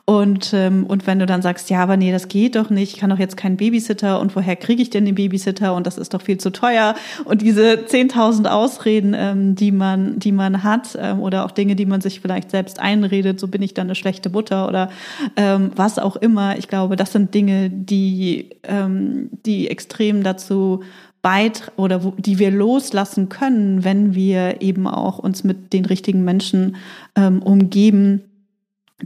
[0.07, 2.99] Und, ähm, und wenn du dann sagst, ja, aber nee, das geht doch nicht, ich
[2.99, 6.13] kann doch jetzt keinen Babysitter und woher kriege ich denn den Babysitter und das ist
[6.13, 11.21] doch viel zu teuer und diese 10.000 Ausreden, ähm, die man, die man hat ähm,
[11.21, 14.29] oder auch Dinge, die man sich vielleicht selbst einredet, so bin ich dann eine schlechte
[14.29, 14.91] Mutter oder
[15.37, 16.55] ähm, was auch immer.
[16.59, 20.83] Ich glaube, das sind Dinge, die, ähm, die extrem dazu
[21.23, 26.23] beit oder wo, die wir loslassen können, wenn wir eben auch uns mit den richtigen
[26.23, 26.75] Menschen
[27.15, 28.21] ähm, umgeben,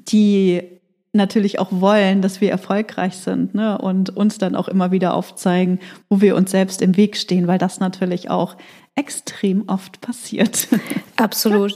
[0.09, 0.78] die
[1.11, 3.77] natürlich auch wollen, dass wir erfolgreich sind ne?
[3.77, 7.57] und uns dann auch immer wieder aufzeigen, wo wir uns selbst im Weg stehen, weil
[7.57, 8.55] das natürlich auch
[8.95, 10.67] extrem oft passiert.
[11.15, 11.73] Absolut.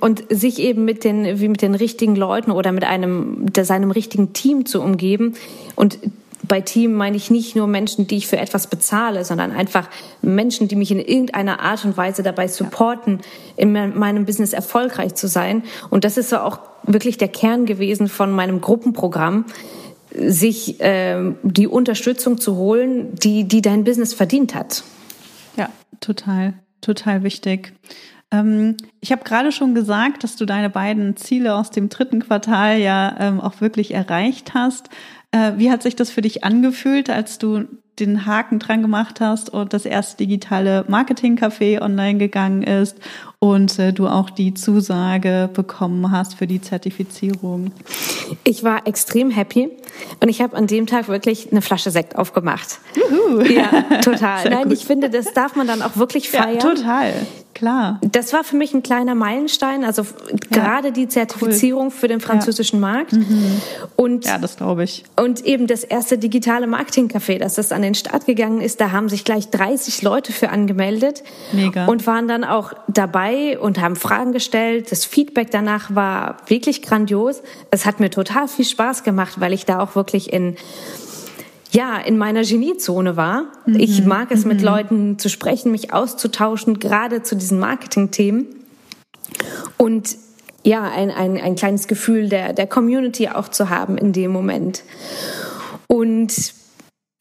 [0.00, 4.32] Und sich eben mit den, wie mit den richtigen Leuten oder mit einem, seinem richtigen
[4.32, 5.34] Team zu umgeben
[5.74, 5.98] und
[6.48, 9.88] bei Team meine ich nicht nur Menschen, die ich für etwas bezahle, sondern einfach
[10.22, 13.20] Menschen, die mich in irgendeiner Art und Weise dabei supporten,
[13.56, 15.62] in meinem Business erfolgreich zu sein.
[15.90, 19.46] Und das ist so auch wirklich der Kern gewesen von meinem Gruppenprogramm,
[20.14, 24.84] sich äh, die Unterstützung zu holen, die, die dein Business verdient hat.
[25.56, 25.68] Ja,
[26.00, 27.72] total, total wichtig.
[28.30, 32.78] Ähm, ich habe gerade schon gesagt, dass du deine beiden Ziele aus dem dritten Quartal
[32.78, 34.88] ja ähm, auch wirklich erreicht hast.
[35.36, 37.64] Äh, wie hat sich das für dich angefühlt, als du
[37.98, 42.98] den Haken dran gemacht hast und das erste digitale Marketing-Café online gegangen ist
[43.38, 47.72] und äh, du auch die Zusage bekommen hast für die Zertifizierung?
[48.44, 49.70] Ich war extrem happy
[50.20, 52.80] und ich habe an dem Tag wirklich eine Flasche Sekt aufgemacht.
[52.94, 53.42] Juhu.
[53.42, 54.42] Ja, total.
[54.42, 54.72] Sehr Nein, gut.
[54.72, 56.54] ich finde, das darf man dann auch wirklich feiern.
[56.54, 57.12] Ja, total.
[57.56, 58.00] Klar.
[58.02, 60.36] Das war für mich ein kleiner Meilenstein, also ja.
[60.50, 61.90] gerade die Zertifizierung cool.
[61.90, 62.86] für den französischen ja.
[62.86, 63.14] Markt.
[63.14, 63.62] Mhm.
[63.96, 65.04] Und, ja, das glaube ich.
[65.16, 69.08] Und eben das erste digitale Marketing-Café, dass das an den Start gegangen ist, da haben
[69.08, 71.22] sich gleich 30 Leute für angemeldet.
[71.52, 71.86] Mega.
[71.86, 73.25] Und waren dann auch dabei
[73.60, 74.90] und haben Fragen gestellt.
[74.90, 77.42] Das Feedback danach war wirklich grandios.
[77.70, 80.56] Es hat mir total viel Spaß gemacht, weil ich da auch wirklich in
[81.72, 83.44] ja, in meiner Geniezone war.
[83.66, 83.80] Mhm.
[83.80, 84.64] Ich mag es, mit mhm.
[84.64, 88.46] Leuten zu sprechen, mich auszutauschen, gerade zu diesen Marketing-Themen.
[89.76, 90.16] Und
[90.62, 94.84] ja, ein, ein, ein kleines Gefühl der, der Community auch zu haben in dem Moment.
[95.86, 96.54] Und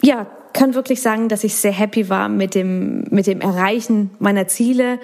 [0.05, 4.47] ja, kann wirklich sagen, dass ich sehr happy war mit dem, mit dem Erreichen meiner
[4.47, 4.99] Ziele.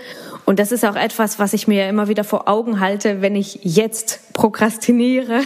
[0.46, 3.60] Und das ist auch etwas, was ich mir immer wieder vor Augen halte, wenn ich
[3.64, 5.42] jetzt prokrastiniere.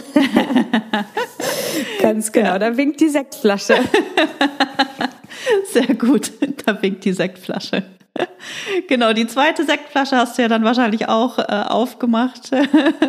[2.00, 2.58] Ganz genau, ja.
[2.58, 3.76] da winkt die Sektflasche.
[5.72, 6.32] Sehr gut,
[6.64, 7.82] da winkt die Sektflasche.
[8.88, 12.50] Genau, die zweite Sektflasche hast du ja dann wahrscheinlich auch äh, aufgemacht,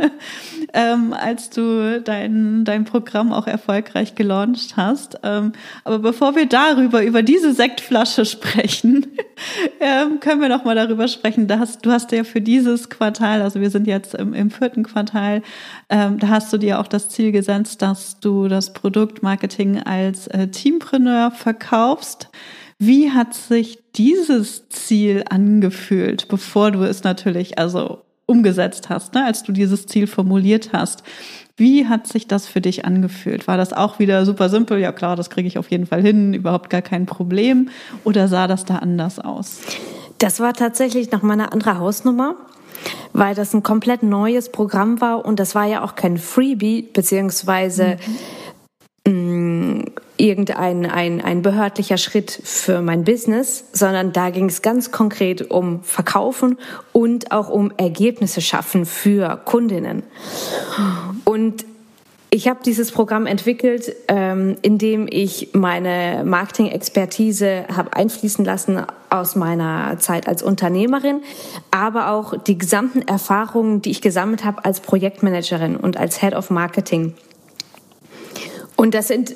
[0.73, 5.19] ähm, als du dein, dein Programm auch erfolgreich gelauncht hast.
[5.23, 9.07] Ähm, aber bevor wir darüber, über diese Sektflasche sprechen,
[9.79, 11.47] ähm, können wir noch mal darüber sprechen.
[11.47, 14.83] Da hast, du hast ja für dieses Quartal, also wir sind jetzt im, im vierten
[14.83, 15.41] Quartal,
[15.89, 20.47] ähm, da hast du dir auch das Ziel gesetzt, dass du das Produktmarketing als äh,
[20.47, 22.29] Teampreneur verkaufst.
[22.79, 29.41] Wie hat sich dieses Ziel angefühlt, bevor du es natürlich also umgesetzt hast, ne, als
[29.41, 31.01] du dieses Ziel formuliert hast?
[31.55, 33.47] Wie hat sich das für dich angefühlt?
[33.47, 34.77] War das auch wieder super simpel?
[34.77, 37.69] Ja klar, das kriege ich auf jeden Fall hin, überhaupt gar kein Problem.
[38.03, 39.61] Oder sah das da anders aus?
[40.19, 42.35] Das war tatsächlich noch mal eine andere Hausnummer
[43.13, 47.97] weil das ein komplett neues Programm war und das war ja auch kein Freebie, beziehungsweise
[47.97, 48.36] mhm
[50.17, 55.83] irgendein ein, ein behördlicher Schritt für mein Business, sondern da ging es ganz konkret um
[55.83, 56.57] Verkaufen
[56.91, 60.03] und auch um Ergebnisse schaffen für Kundinnen.
[61.23, 61.65] Und
[62.29, 69.97] ich habe dieses Programm entwickelt, ähm, indem ich meine Marketing-Expertise habe einfließen lassen aus meiner
[69.99, 71.21] Zeit als Unternehmerin,
[71.71, 76.49] aber auch die gesamten Erfahrungen, die ich gesammelt habe als Projektmanagerin und als Head of
[76.49, 77.13] Marketing.
[78.75, 79.33] Und das sind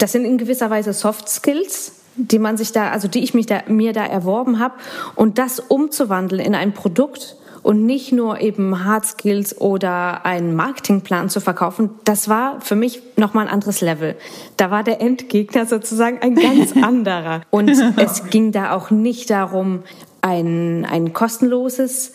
[0.00, 3.46] das sind in gewisser Weise Soft Skills, die man sich da, also die ich mich
[3.46, 4.74] da, mir da erworben habe
[5.14, 11.28] und das umzuwandeln in ein Produkt und nicht nur eben Hard Skills oder einen Marketingplan
[11.28, 14.16] zu verkaufen, das war für mich nochmal ein anderes Level.
[14.56, 17.42] Da war der Endgegner sozusagen ein ganz anderer.
[17.50, 19.82] Und es ging da auch nicht darum,
[20.22, 22.12] ein, ein kostenloses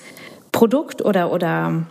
[0.51, 1.85] Produkt oder, oder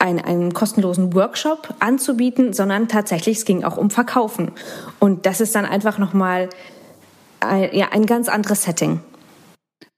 [0.00, 4.52] einen, einen kostenlosen Workshop anzubieten, sondern tatsächlich es ging auch um Verkaufen.
[4.98, 6.48] Und das ist dann einfach nochmal
[7.40, 9.00] ein, ja, ein ganz anderes Setting.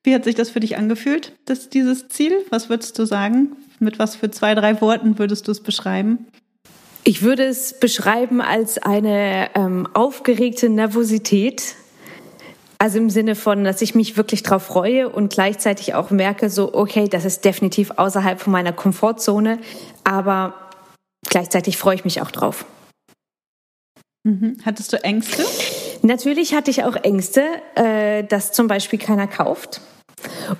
[0.05, 2.33] Wie hat sich das für dich angefühlt, das, dieses Ziel?
[2.51, 3.57] Was würdest du sagen?
[3.79, 6.27] Mit was für zwei, drei Worten würdest du es beschreiben?
[7.05, 11.75] Ich würde es beschreiben als eine ähm, aufgeregte Nervosität,
[12.83, 16.75] also im Sinne von, dass ich mich wirklich drauf freue und gleichzeitig auch merke, so,
[16.75, 19.61] okay, das ist definitiv außerhalb von meiner Komfortzone,
[20.03, 20.55] aber
[21.29, 22.65] gleichzeitig freue ich mich auch drauf.
[24.25, 24.57] Mhm.
[24.65, 25.45] Hattest du Ängste?
[26.03, 27.45] Natürlich hatte ich auch Ängste,
[27.77, 29.81] äh, dass zum Beispiel keiner kauft.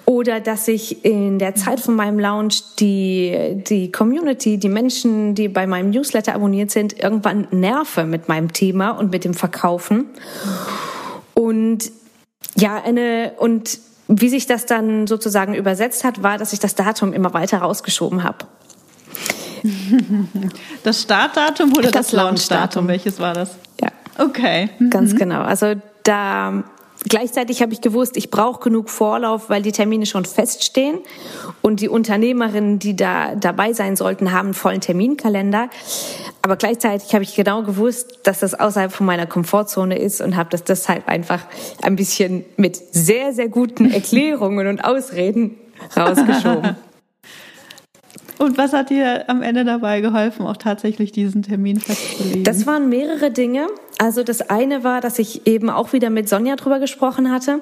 [0.05, 5.49] Oder dass ich in der Zeit von meinem Lounge die, die Community, die Menschen, die
[5.49, 10.07] bei meinem Newsletter abonniert sind, irgendwann nerve mit meinem Thema und mit dem Verkaufen.
[12.57, 17.13] Ja, eine, und wie sich das dann sozusagen übersetzt hat, war, dass ich das Datum
[17.13, 18.39] immer weiter rausgeschoben habe.
[20.83, 22.89] Das Startdatum oder das, das Launchdatum?
[22.89, 23.51] Welches war das?
[23.81, 23.89] Ja.
[24.19, 24.69] Okay.
[24.91, 25.19] Ganz mhm.
[25.19, 25.43] genau.
[25.43, 26.65] Also da
[27.09, 30.99] Gleichzeitig habe ich gewusst, ich brauche genug Vorlauf, weil die Termine schon feststehen
[31.61, 35.69] und die Unternehmerinnen, die da dabei sein sollten, haben einen vollen Terminkalender.
[36.43, 40.51] Aber gleichzeitig habe ich genau gewusst, dass das außerhalb von meiner Komfortzone ist und habe
[40.51, 41.41] das deshalb einfach
[41.83, 45.59] ein bisschen mit sehr, sehr guten Erklärungen und Ausreden
[45.97, 46.77] rausgeschoben.
[48.39, 52.45] Und was hat dir am Ende dabei geholfen, auch tatsächlich diesen Termin festzulegen?
[52.45, 53.69] Das waren mehrere Dinge.
[53.99, 57.61] Also das eine war, dass ich eben auch wieder mit Sonja drüber gesprochen hatte.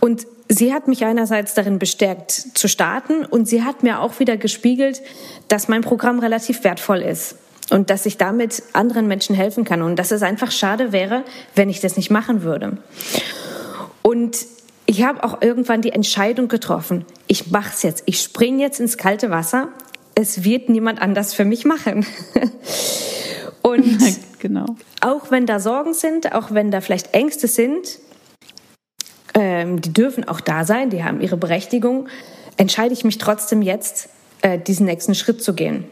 [0.00, 3.24] Und sie hat mich einerseits darin bestärkt zu starten.
[3.24, 5.02] Und sie hat mir auch wieder gespiegelt,
[5.48, 7.36] dass mein Programm relativ wertvoll ist.
[7.70, 9.82] Und dass ich damit anderen Menschen helfen kann.
[9.82, 11.24] Und dass es einfach schade wäre,
[11.54, 12.78] wenn ich das nicht machen würde.
[14.02, 14.38] Und
[14.86, 18.98] ich habe auch irgendwann die Entscheidung getroffen, ich mache es jetzt, ich springe jetzt ins
[18.98, 19.68] kalte Wasser
[20.14, 22.06] es wird niemand anders für mich machen.
[23.62, 23.98] Und
[24.38, 24.66] genau.
[25.00, 27.98] auch wenn da Sorgen sind, auch wenn da vielleicht Ängste sind,
[29.34, 32.08] ähm, die dürfen auch da sein, die haben ihre Berechtigung,
[32.56, 34.08] entscheide ich mich trotzdem jetzt,
[34.42, 35.84] äh, diesen nächsten Schritt zu gehen.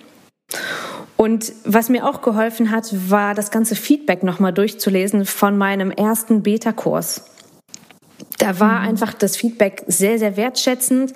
[1.17, 6.43] Und was mir auch geholfen hat, war das ganze Feedback nochmal durchzulesen von meinem ersten
[6.43, 7.25] Beta-Kurs.
[8.39, 8.89] Da war mhm.
[8.89, 11.15] einfach das Feedback sehr, sehr wertschätzend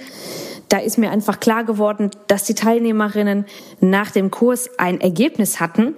[0.69, 3.45] da ist mir einfach klar geworden, dass die Teilnehmerinnen
[3.81, 5.95] nach dem Kurs ein Ergebnis hatten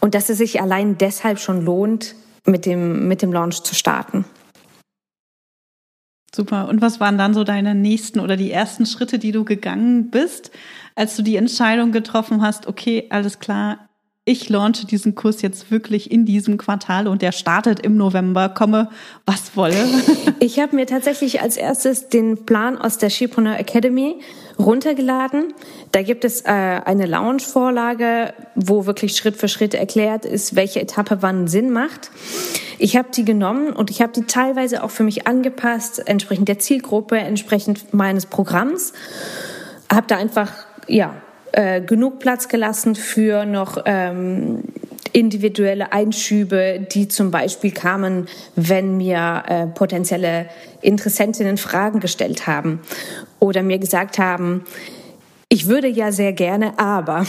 [0.00, 4.24] und dass es sich allein deshalb schon lohnt, mit dem, mit dem Launch zu starten.
[6.34, 6.68] Super.
[6.68, 10.50] Und was waren dann so deine nächsten oder die ersten Schritte, die du gegangen bist,
[10.94, 13.85] als du die Entscheidung getroffen hast, okay, alles klar,
[14.28, 18.90] ich launche diesen Kurs jetzt wirklich in diesem Quartal und der startet im November, komme
[19.24, 19.76] was wolle.
[20.38, 24.16] Ich habe mir tatsächlich als erstes den Plan aus der Shipreneur Academy
[24.58, 25.54] runtergeladen.
[25.92, 31.18] Da gibt es äh, eine Launch-Vorlage, wo wirklich Schritt für Schritt erklärt ist, welche Etappe
[31.22, 32.10] wann Sinn macht.
[32.78, 36.58] Ich habe die genommen und ich habe die teilweise auch für mich angepasst, entsprechend der
[36.58, 38.92] Zielgruppe, entsprechend meines Programms.
[39.90, 40.52] Habe da einfach
[40.86, 41.14] ja
[41.56, 44.62] äh, genug Platz gelassen für noch ähm,
[45.14, 50.50] individuelle Einschübe, die zum Beispiel kamen, wenn mir äh, potenzielle
[50.82, 52.80] Interessentinnen Fragen gestellt haben
[53.38, 54.64] oder mir gesagt haben,
[55.48, 57.24] ich würde ja sehr gerne, aber.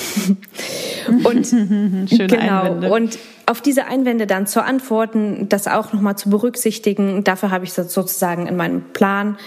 [1.23, 1.49] und
[2.09, 2.63] genau.
[2.63, 2.91] Einwände.
[2.91, 7.71] Und auf diese Einwände dann zu antworten, das auch nochmal zu berücksichtigen, dafür habe ich
[7.71, 9.37] sozusagen in meinem Plan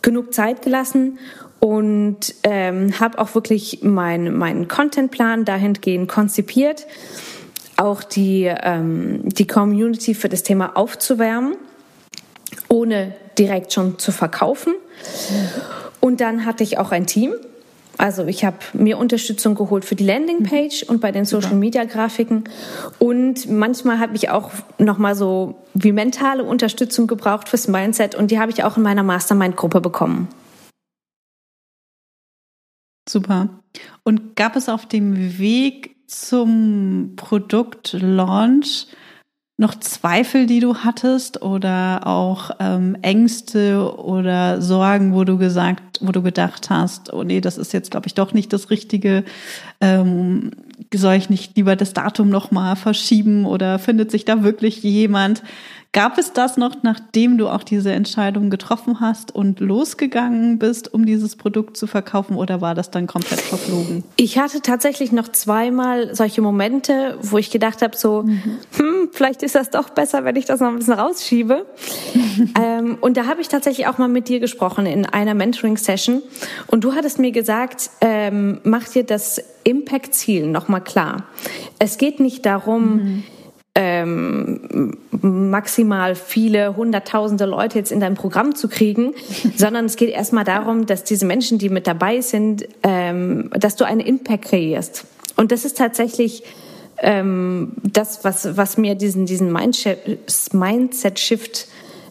[0.00, 1.18] genug Zeit gelassen
[1.62, 6.88] und ähm, habe auch wirklich meinen mein Contentplan dahingehend konzipiert,
[7.76, 11.54] auch die, ähm, die Community für das Thema aufzuwärmen,
[12.68, 14.74] ohne direkt schon zu verkaufen.
[16.00, 17.32] Und dann hatte ich auch ein Team.
[17.96, 22.42] Also ich habe mir Unterstützung geholt für die Landingpage und bei den Social Media Grafiken
[22.98, 28.32] und manchmal habe ich auch noch mal so wie mentale Unterstützung gebraucht fürs Mindset und
[28.32, 30.26] die habe ich auch in meiner Mastermind Gruppe bekommen.
[33.12, 33.50] Super.
[34.04, 38.86] Und gab es auf dem Weg zum Produktlaunch
[39.58, 46.10] noch Zweifel, die du hattest oder auch ähm, Ängste oder Sorgen, wo du gesagt, wo
[46.10, 49.24] du gedacht hast, oh nee, das ist jetzt glaube ich doch nicht das Richtige.
[49.80, 50.52] Ähm,
[50.92, 55.42] soll ich nicht lieber das Datum noch mal verschieben oder findet sich da wirklich jemand?
[55.94, 61.04] Gab es das noch, nachdem du auch diese Entscheidung getroffen hast und losgegangen bist, um
[61.04, 64.02] dieses Produkt zu verkaufen, oder war das dann komplett verflogen?
[64.16, 68.58] Ich hatte tatsächlich noch zweimal solche Momente, wo ich gedacht habe, so, mhm.
[68.74, 71.66] hm, vielleicht ist das doch besser, wenn ich das noch ein bisschen rausschiebe.
[72.58, 76.22] ähm, und da habe ich tatsächlich auch mal mit dir gesprochen in einer Mentoring-Session.
[76.68, 81.24] Und du hattest mir gesagt, ähm, mach dir das Impact-Ziel nochmal klar.
[81.78, 83.24] Es geht nicht darum, mhm
[83.74, 89.14] ähm, maximal viele hunderttausende Leute jetzt in dein Programm zu kriegen,
[89.56, 93.84] sondern es geht erstmal darum, dass diese Menschen, die mit dabei sind, ähm, dass du
[93.84, 95.06] einen Impact kreierst.
[95.36, 96.44] Und das ist tatsächlich
[96.98, 101.68] ähm, das, was, was mir diesen, diesen Mindset-Shift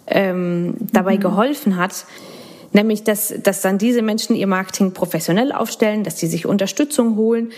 [0.07, 1.21] ähm, dabei mhm.
[1.21, 2.05] geholfen hat.
[2.73, 7.51] Nämlich, dass, dass dann diese Menschen ihr Marketing professionell aufstellen, dass sie sich Unterstützung holen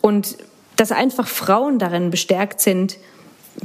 [0.00, 0.36] und
[0.76, 2.98] dass einfach Frauen darin bestärkt sind,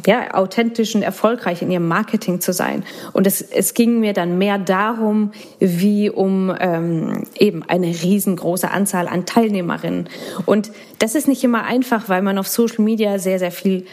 [0.05, 2.83] ja, authentisch und erfolgreich in ihrem Marketing zu sein.
[3.13, 9.07] Und es, es ging mir dann mehr darum, wie um ähm, eben eine riesengroße Anzahl
[9.07, 10.09] an Teilnehmerinnen.
[10.45, 13.85] Und das ist nicht immer einfach, weil man auf Social Media sehr, sehr viel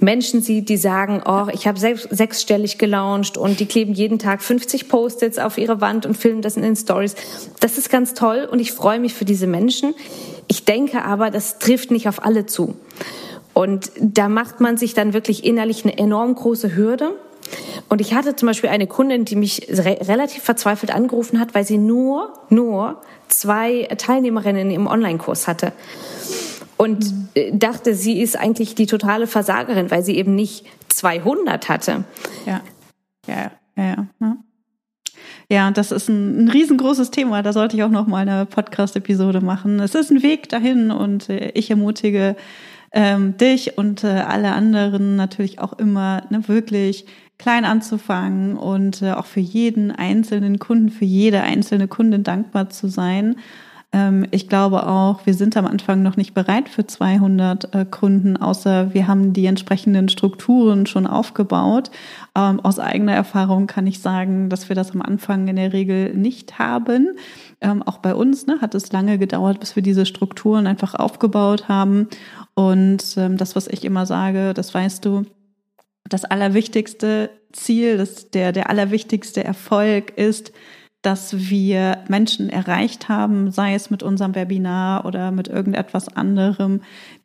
[0.00, 4.42] Menschen sieht, die sagen, oh, ich habe sechs, sechsstellig gelauncht und die kleben jeden Tag
[4.42, 7.14] 50 Post-its auf ihre Wand und filmen das in den Stories.
[7.60, 9.94] Das ist ganz toll und ich freue mich für diese Menschen.
[10.48, 12.74] Ich denke aber, das trifft nicht auf alle zu.
[13.54, 17.14] Und da macht man sich dann wirklich innerlich eine enorm große Hürde.
[17.88, 21.64] Und ich hatte zum Beispiel eine Kundin, die mich re relativ verzweifelt angerufen hat, weil
[21.64, 25.72] sie nur, nur zwei Teilnehmerinnen im Online-Kurs hatte.
[26.76, 27.04] Und
[27.36, 27.58] mhm.
[27.58, 32.04] dachte, sie ist eigentlich die totale Versagerin, weil sie eben nicht 200 hatte.
[32.46, 32.60] Ja,
[33.28, 34.36] ja, ja, ja.
[35.50, 37.42] Ja, das ist ein, ein riesengroßes Thema.
[37.42, 39.78] Da sollte ich auch noch mal eine Podcast-Episode machen.
[39.78, 42.34] Es ist ein Weg dahin und äh, ich ermutige
[42.94, 47.04] ähm, dich und äh, alle anderen natürlich auch immer ne, wirklich
[47.38, 52.88] klein anzufangen und äh, auch für jeden einzelnen Kunden, für jede einzelne Kundin dankbar zu
[52.88, 53.36] sein.
[53.94, 58.36] Ähm, ich glaube auch, wir sind am Anfang noch nicht bereit für 200 äh, Kunden,
[58.36, 61.90] außer wir haben die entsprechenden Strukturen schon aufgebaut.
[62.36, 66.14] Ähm, aus eigener Erfahrung kann ich sagen, dass wir das am Anfang in der Regel
[66.14, 67.10] nicht haben.
[67.60, 71.68] Ähm, auch bei uns ne, hat es lange gedauert, bis wir diese Strukturen einfach aufgebaut
[71.68, 72.08] haben.
[72.54, 75.24] Und ähm, das, was ich immer sage, das weißt du,
[76.08, 80.52] das allerwichtigste Ziel, das, der, der allerwichtigste Erfolg ist,
[81.02, 86.80] dass wir Menschen erreicht haben, sei es mit unserem Webinar oder mit irgendetwas anderem,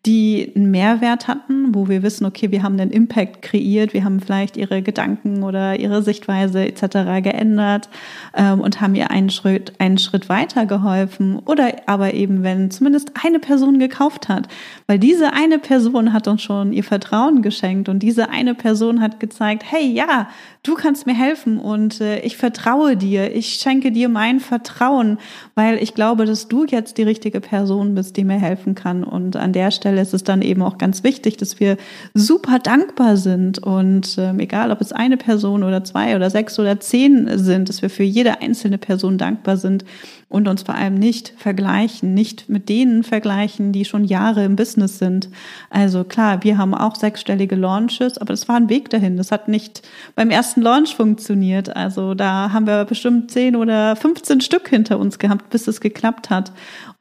[0.06, 4.22] die einen Mehrwert hatten, wo wir wissen, okay, wir haben einen Impact kreiert, wir haben
[4.22, 7.22] vielleicht ihre Gedanken oder ihre Sichtweise etc.
[7.22, 7.89] geändert
[8.34, 11.39] ähm, und haben ihr einen Schritt, einen Schritt weiter geholfen.
[11.45, 14.47] Oder aber eben, wenn zumindest eine Person gekauft hat,
[14.88, 19.20] weil diese eine Person hat uns schon ihr Vertrauen geschenkt und diese eine Person hat
[19.20, 20.30] gezeigt, hey, ja,
[20.64, 25.18] du kannst mir helfen und äh, ich vertraue dir, ich schenke dir mein Vertrauen,
[25.56, 29.04] weil ich glaube, dass du jetzt die richtige Person bist, die mir helfen kann.
[29.04, 31.77] Und an der Stelle Stelle ist es dann eben auch ganz wichtig, dass wir
[32.13, 36.79] super dankbar sind und ähm, egal, ob es eine Person oder zwei oder sechs oder
[36.79, 39.83] zehn sind, dass wir für jede einzelne Person dankbar sind
[40.30, 44.99] und uns vor allem nicht vergleichen, nicht mit denen vergleichen, die schon Jahre im Business
[44.99, 45.30] sind.
[45.71, 49.17] Also klar, wir haben auch sechsstellige Launches, aber das war ein Weg dahin.
[49.17, 49.82] Das hat nicht
[50.15, 51.75] beim ersten Launch funktioniert.
[51.75, 56.30] Also da haben wir bestimmt zehn oder 15 Stück hinter uns gehabt, bis es geklappt
[56.30, 56.51] hat.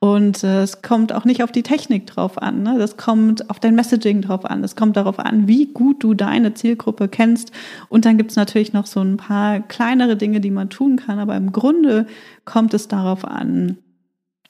[0.01, 2.63] Und äh, es kommt auch nicht auf die Technik drauf an.
[2.63, 2.77] Ne?
[2.79, 4.63] Das kommt auf dein Messaging drauf an.
[4.63, 7.51] Es kommt darauf an, wie gut du deine Zielgruppe kennst.
[7.89, 11.19] Und dann gibt's natürlich noch so ein paar kleinere Dinge, die man tun kann.
[11.19, 12.07] Aber im Grunde
[12.45, 13.79] kommt es darauf an,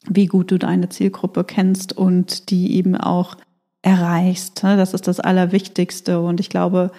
[0.06, 3.36] wie gut du deine Zielgruppe kennst und die eben auch
[3.82, 4.62] erreichst.
[4.62, 4.76] Ne?
[4.76, 6.20] Das ist das Allerwichtigste.
[6.20, 6.90] Und ich glaube,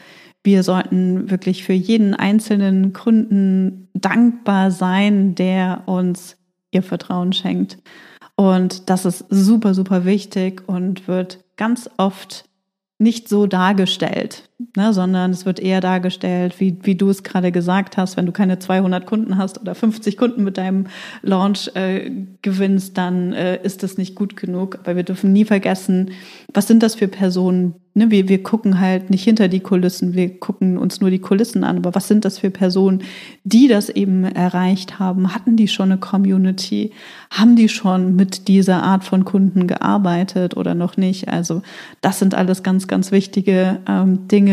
[0.43, 6.37] wir sollten wirklich für jeden einzelnen Kunden dankbar sein, der uns
[6.71, 7.77] ihr Vertrauen schenkt.
[8.35, 12.45] Und das ist super, super wichtig und wird ganz oft
[12.97, 17.97] nicht so dargestellt, ne, sondern es wird eher dargestellt, wie, wie du es gerade gesagt
[17.97, 20.87] hast, wenn du keine 200 Kunden hast oder 50 Kunden mit deinem
[21.21, 24.79] Launch äh, gewinnst, dann äh, ist das nicht gut genug.
[24.83, 26.11] Aber wir dürfen nie vergessen,
[26.53, 30.39] was sind das für Personen, ne, wir, wir gucken halt nicht hinter die Kulissen, wir
[30.39, 33.03] gucken uns nur die Kulissen an, aber was sind das für Personen,
[33.43, 35.33] die das eben erreicht haben?
[35.33, 36.91] Hatten die schon eine Community?
[37.29, 41.29] Haben die schon mit dieser Art von Kunden gearbeitet oder noch nicht?
[41.29, 41.61] Also
[42.01, 44.48] das sind alles ganz, ganz wichtige ähm, Dinge,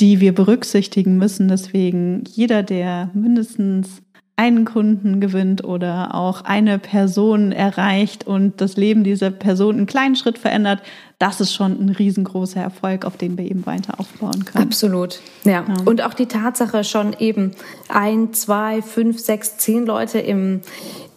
[0.00, 1.48] die wir berücksichtigen müssen.
[1.48, 4.02] Deswegen jeder, der mindestens
[4.36, 10.16] einen Kunden gewinnt oder auch eine Person erreicht und das Leben dieser Person einen kleinen
[10.16, 10.82] Schritt verändert,
[11.18, 14.64] das ist schon ein riesengroßer Erfolg, auf den wir eben weiter aufbauen können.
[14.64, 15.64] Absolut, ja.
[15.68, 15.74] ja.
[15.84, 17.52] Und auch die Tatsache schon eben
[17.88, 20.62] ein, zwei, fünf, sechs, zehn Leute im,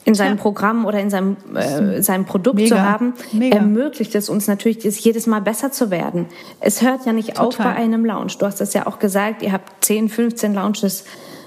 [0.05, 0.41] in seinem ja.
[0.41, 2.75] Programm oder in seinem, äh, seinem Produkt Mega.
[2.75, 3.57] zu haben, Mega.
[3.57, 6.27] ermöglicht es uns natürlich, jedes Mal besser zu werden.
[6.59, 7.47] Es hört ja nicht Total.
[7.47, 8.37] auf bei einem Launch.
[8.37, 11.05] Du hast das ja auch gesagt, ihr habt 10, 15 Launches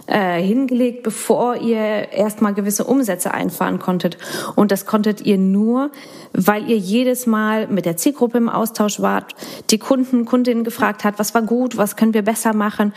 [0.08, 4.18] äh, hingelegt, bevor ihr erstmal gewisse Umsätze einfahren konntet.
[4.56, 5.90] Und das konntet ihr nur,
[6.32, 9.34] weil ihr jedes Mal mit der Zielgruppe im Austausch wart,
[9.70, 12.92] die Kunden, Kundinnen gefragt hat, was war gut, was können wir besser machen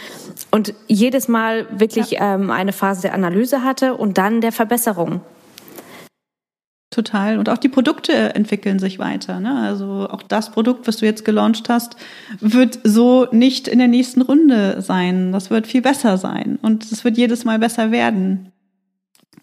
[0.50, 2.36] und jedes Mal wirklich ja.
[2.36, 5.22] ähm, eine Phase der Analyse hatte und dann der Verbesserung.
[6.92, 7.40] Total.
[7.40, 9.40] Und auch die Produkte entwickeln sich weiter.
[9.40, 9.58] Ne?
[9.62, 11.96] Also auch das Produkt, was du jetzt gelauncht hast,
[12.42, 15.32] wird so nicht in der nächsten Runde sein.
[15.32, 16.60] Das wird viel besser sein.
[16.62, 18.52] Und es wird jedes Mal besser werden.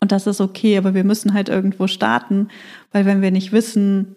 [0.00, 2.48] Und das ist okay, aber wir müssen halt irgendwo starten,
[2.92, 4.16] weil wenn wir nicht wissen,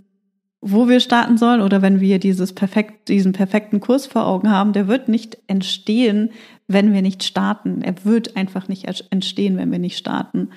[0.59, 4.73] wo wir starten sollen oder wenn wir dieses perfekt, diesen perfekten Kurs vor Augen haben,
[4.73, 6.31] der wird nicht entstehen,
[6.67, 7.81] wenn wir nicht starten.
[7.81, 10.49] Er wird einfach nicht entstehen, wenn wir nicht starten.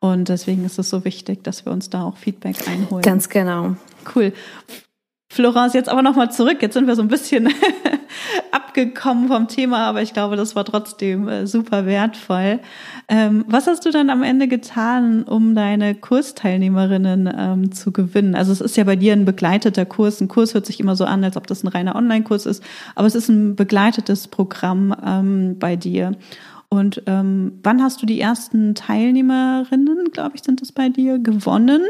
[0.00, 3.02] Und deswegen ist es so wichtig, dass wir uns da auch Feedback einholen.
[3.02, 3.76] Ganz genau.
[4.14, 4.32] Cool.
[5.30, 6.62] Florence, jetzt aber nochmal zurück.
[6.62, 7.48] Jetzt sind wir so ein bisschen
[8.50, 12.60] abgekommen vom Thema, aber ich glaube, das war trotzdem äh, super wertvoll.
[13.08, 18.34] Ähm, was hast du dann am Ende getan, um deine Kursteilnehmerinnen ähm, zu gewinnen?
[18.34, 20.20] Also es ist ja bei dir ein begleiteter Kurs.
[20.20, 22.62] Ein Kurs hört sich immer so an, als ob das ein reiner Online-Kurs ist,
[22.94, 26.12] aber es ist ein begleitetes Programm ähm, bei dir.
[26.70, 31.82] Und ähm, wann hast du die ersten Teilnehmerinnen, glaube ich, sind das bei dir, gewonnen?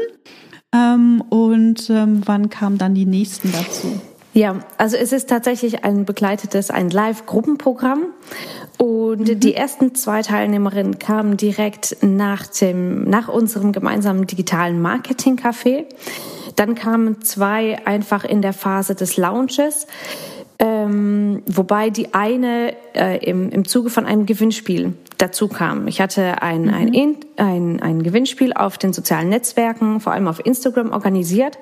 [0.73, 3.99] Ähm, und ähm, wann kamen dann die nächsten dazu?
[4.33, 8.05] Ja, also es ist tatsächlich ein begleitetes, ein Live-Gruppenprogramm.
[8.77, 9.39] Und mhm.
[9.39, 15.85] die ersten zwei Teilnehmerinnen kamen direkt nach dem, nach unserem gemeinsamen digitalen Marketing-Café.
[16.55, 19.87] Dann kamen zwei einfach in der Phase des Launches.
[20.61, 25.87] Ähm, wobei die eine äh, im, im Zuge von einem Gewinnspiel dazu kam.
[25.87, 26.73] Ich hatte ein, mhm.
[26.73, 31.57] ein, ein, ein Gewinnspiel auf den sozialen Netzwerken, vor allem auf Instagram, organisiert.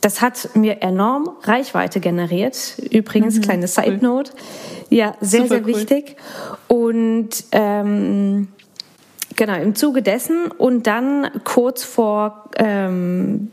[0.00, 2.78] Das hat mir enorm Reichweite generiert.
[2.90, 4.32] Übrigens, mhm, kleine Side Note.
[4.88, 5.66] Ja, sehr, Super sehr cool.
[5.66, 6.16] wichtig.
[6.68, 8.48] Und ähm,
[9.36, 13.50] genau, im Zuge dessen und dann kurz vor ähm,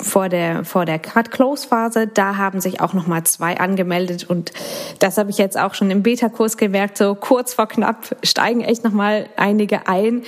[0.00, 4.24] vor der vor der Cut Close Phase, da haben sich auch noch mal zwei angemeldet
[4.24, 4.52] und
[4.98, 8.60] das habe ich jetzt auch schon im Beta Kurs gemerkt, so kurz vor knapp steigen
[8.60, 10.22] echt noch mal einige ein,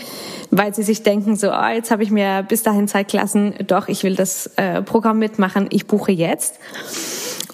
[0.51, 3.89] weil sie sich denken so, oh, jetzt habe ich mir bis dahin Zeit gelassen, doch
[3.89, 6.59] ich will das äh, Programm mitmachen, ich buche jetzt.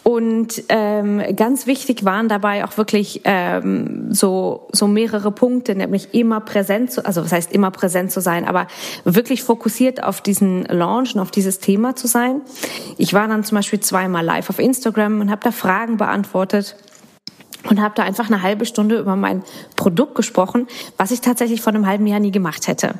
[0.04, 6.40] Und ähm, ganz wichtig waren dabei auch wirklich ähm, so, so mehrere Punkte, nämlich immer
[6.40, 8.66] präsent zu, also was heißt immer präsent zu sein, aber
[9.04, 12.40] wirklich fokussiert auf diesen Launch und auf dieses Thema zu sein.
[12.96, 16.76] Ich war dann zum Beispiel zweimal live auf Instagram und habe da Fragen beantwortet
[17.68, 19.42] und habe da einfach eine halbe Stunde über mein
[19.76, 22.94] Produkt gesprochen, was ich tatsächlich vor einem halben Jahr nie gemacht hätte.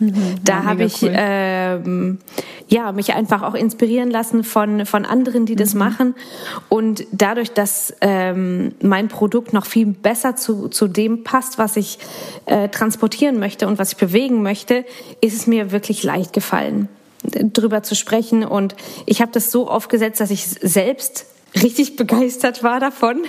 [0.00, 1.12] Mhm, da habe ich cool.
[1.12, 2.18] ähm,
[2.68, 5.78] ja mich einfach auch inspirieren lassen von von anderen, die das mhm.
[5.78, 6.14] machen
[6.70, 11.98] und dadurch, dass ähm, mein Produkt noch viel besser zu zu dem passt, was ich
[12.46, 14.86] äh, transportieren möchte und was ich bewegen möchte,
[15.20, 16.88] ist es mir wirklich leicht gefallen
[17.22, 18.74] drüber zu sprechen und
[19.06, 21.26] ich habe das so aufgesetzt, dass ich selbst
[21.62, 23.24] richtig begeistert war davon.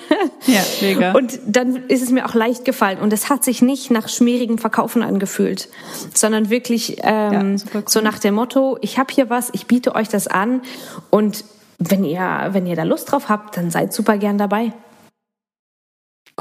[0.47, 1.11] Ja, mega.
[1.13, 2.99] Und dann ist es mir auch leicht gefallen.
[2.99, 5.69] Und es hat sich nicht nach schmierigem Verkaufen angefühlt,
[6.13, 7.83] sondern wirklich ähm, ja, cool.
[7.87, 10.61] so nach dem Motto, ich habe hier was, ich biete euch das an
[11.09, 11.45] und
[11.77, 14.71] wenn ihr, wenn ihr da Lust drauf habt, dann seid super gern dabei.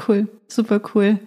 [0.07, 1.19] Cool, super cool.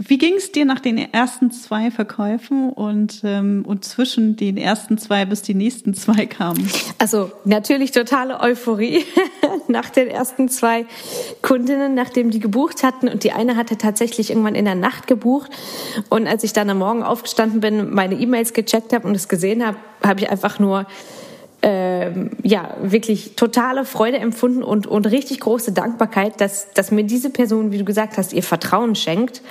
[0.00, 4.96] Wie ging es dir nach den ersten zwei Verkäufen und, ähm, und zwischen den ersten
[4.96, 6.70] zwei bis die nächsten zwei kamen?
[6.98, 9.04] Also natürlich totale Euphorie
[9.66, 10.86] nach den ersten zwei
[11.42, 13.08] Kundinnen, nachdem die gebucht hatten.
[13.08, 15.50] Und die eine hatte tatsächlich irgendwann in der Nacht gebucht.
[16.10, 19.66] Und als ich dann am Morgen aufgestanden bin, meine E-Mails gecheckt habe und es gesehen
[19.66, 20.86] habe, habe ich einfach nur
[21.60, 27.30] ähm, ja, wirklich totale Freude empfunden und, und richtig große Dankbarkeit, dass, dass mir diese
[27.30, 29.42] Person, wie du gesagt hast, ihr Vertrauen schenkt.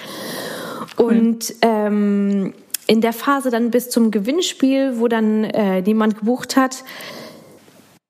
[0.98, 1.06] Cool.
[1.06, 2.54] Und ähm,
[2.88, 6.84] in der Phase dann bis zum Gewinnspiel, wo dann äh, jemand gebucht hat,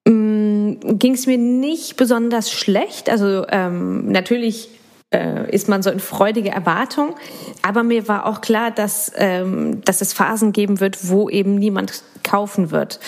[0.08, 3.10] mm, ging es mir nicht besonders schlecht.
[3.10, 4.70] Also ähm, natürlich
[5.14, 7.16] äh, ist man so in freudige Erwartung.
[7.62, 12.04] Aber mir war auch klar, dass, ähm, dass es Phasen geben wird, wo eben niemand
[12.24, 13.00] kaufen wird.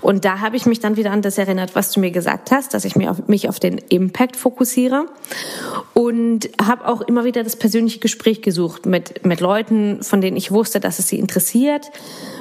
[0.00, 2.72] Und da habe ich mich dann wieder an das erinnert, was du mir gesagt hast,
[2.72, 5.06] dass ich mich auf, mich auf den Impact fokussiere
[5.92, 10.52] und habe auch immer wieder das persönliche Gespräch gesucht mit, mit Leuten, von denen ich
[10.52, 11.90] wusste, dass es sie interessiert,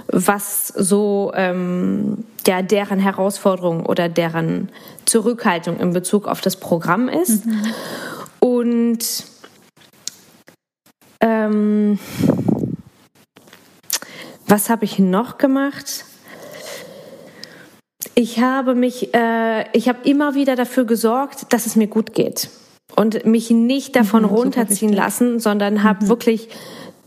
[0.08, 4.70] was so ähm, ja, deren Herausforderung oder deren
[5.06, 7.48] Zurückhaltung in Bezug auf das Programm ist.
[7.48, 7.64] Mhm.
[8.40, 9.26] Und
[11.22, 12.00] ähm,
[14.48, 16.06] was habe ich noch gemacht?
[18.16, 22.50] Ich habe mich, äh, ich habe immer wieder dafür gesorgt, dass es mir gut geht
[22.96, 26.10] und mich nicht davon mhm, runterziehen lassen, sondern habe mhm.
[26.10, 26.50] wirklich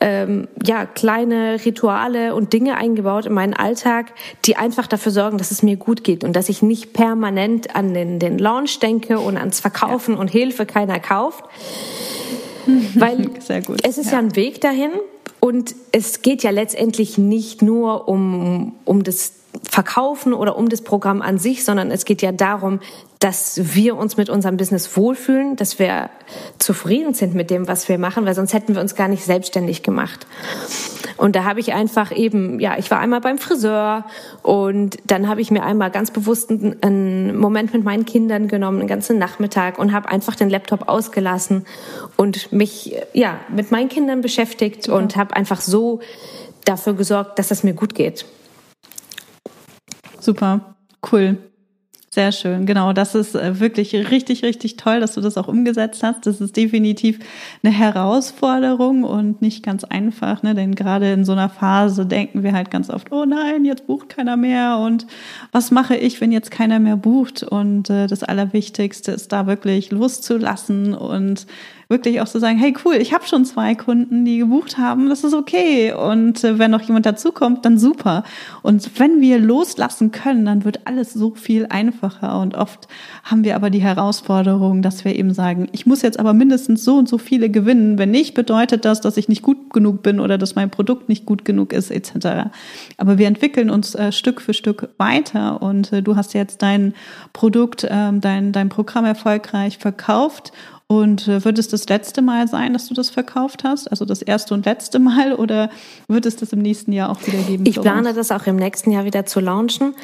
[0.03, 4.13] ähm, ja kleine Rituale und Dinge eingebaut in meinen Alltag,
[4.45, 7.95] die einfach dafür sorgen, dass es mir gut geht und dass ich nicht permanent an
[7.95, 10.21] den, den Launch denke und ans Verkaufen ja.
[10.21, 11.45] und Hilfe keiner kauft.
[12.95, 13.31] Weil
[13.85, 14.13] es ist ja.
[14.13, 14.91] ja ein Weg dahin
[15.39, 21.21] und es geht ja letztendlich nicht nur um, um das Verkaufen oder um das Programm
[21.21, 22.81] an sich, sondern es geht ja darum,
[23.19, 26.11] dass wir uns mit unserem Business wohlfühlen, dass wir
[26.59, 29.83] zufrieden sind mit dem, was wir machen, weil sonst hätten wir uns gar nicht selbstständig
[29.83, 30.27] gemacht.
[31.19, 34.05] Und da habe ich einfach eben, ja, ich war einmal beim Friseur
[34.43, 38.89] und dann habe ich mir einmal ganz bewusst einen, Moment mit meinen Kindern genommen, einen
[38.89, 41.65] ganzen Nachmittag und habe einfach den Laptop ausgelassen
[42.17, 46.01] und mich ja mit meinen Kindern beschäftigt und habe einfach so
[46.65, 48.25] dafür gesorgt, dass es mir gut geht.
[50.23, 50.77] Super,
[51.11, 51.37] cool.
[52.15, 52.93] Sehr schön, genau.
[52.93, 56.27] Das ist äh, wirklich richtig, richtig toll, dass du das auch umgesetzt hast.
[56.27, 57.19] Das ist definitiv
[57.63, 60.55] eine Herausforderung und nicht ganz einfach, ne?
[60.55, 64.11] denn gerade in so einer Phase denken wir halt ganz oft, oh nein, jetzt bucht
[64.11, 65.07] keiner mehr und
[65.51, 67.43] was mache ich, wenn jetzt keiner mehr bucht?
[67.43, 71.47] Und äh, das Allerwichtigste ist da wirklich loszulassen und
[71.93, 75.23] wirklich auch zu sagen, hey cool, ich habe schon zwei Kunden, die gebucht haben, das
[75.23, 75.93] ist okay.
[75.93, 78.25] Und äh, wenn noch jemand dazukommt, dann super.
[78.63, 82.41] Und wenn wir loslassen können, dann wird alles so viel einfacher.
[82.41, 82.89] Und oft
[83.23, 86.97] haben wir aber die Herausforderung, dass wir eben sagen, ich muss jetzt aber mindestens so
[86.97, 87.99] und so viele gewinnen.
[87.99, 91.27] Wenn nicht, bedeutet das, dass ich nicht gut genug bin oder dass mein Produkt nicht
[91.27, 92.51] gut genug ist, etc.
[92.97, 95.63] Aber wir entwickeln uns äh, Stück für Stück weiter.
[95.63, 96.95] Und äh, du hast jetzt dein
[97.33, 100.53] Produkt, äh, dein, dein Programm erfolgreich verkauft
[100.93, 103.91] und äh, wird es das letzte Mal sein, dass du das verkauft hast?
[103.91, 105.71] Also das erste und letzte Mal oder
[106.07, 107.65] wird es das im nächsten Jahr auch wieder geben?
[107.67, 109.95] Ich plane das auch im nächsten Jahr wieder zu launchen.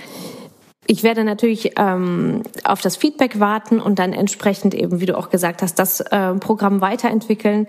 [0.87, 5.29] Ich werde natürlich ähm, auf das Feedback warten und dann entsprechend eben, wie du auch
[5.29, 7.67] gesagt hast, das äh, Programm weiterentwickeln.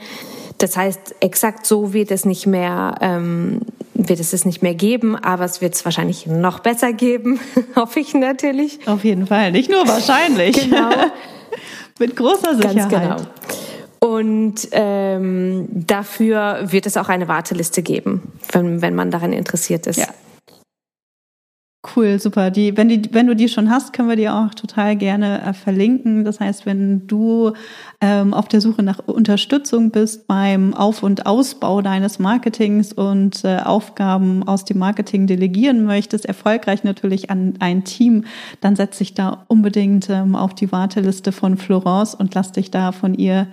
[0.57, 3.59] Das heißt, exakt so wird es nicht mehr, ähm,
[3.93, 7.41] wird es es nicht mehr geben, aber es wird es wahrscheinlich noch besser geben,
[7.75, 8.87] hoffe ich natürlich.
[8.87, 10.55] Auf jeden Fall, nicht nur wahrscheinlich.
[10.55, 10.89] Genau.
[11.99, 12.89] Mit großer Sicherheit.
[12.89, 13.17] Ganz genau.
[13.99, 19.97] Und ähm, dafür wird es auch eine Warteliste geben, wenn, wenn man daran interessiert ist.
[19.97, 20.07] Ja.
[21.95, 22.51] Cool, super.
[22.51, 25.53] Die, wenn, die, wenn du die schon hast, können wir die auch total gerne äh,
[25.53, 26.25] verlinken.
[26.25, 27.53] Das heißt, wenn du
[28.01, 33.59] ähm, auf der Suche nach Unterstützung bist beim Auf- und Ausbau deines Marketings und äh,
[33.63, 38.25] Aufgaben aus dem Marketing delegieren möchtest, erfolgreich natürlich an ein Team,
[38.59, 42.91] dann setz dich da unbedingt ähm, auf die Warteliste von Florence und lass dich da
[42.91, 43.47] von ihr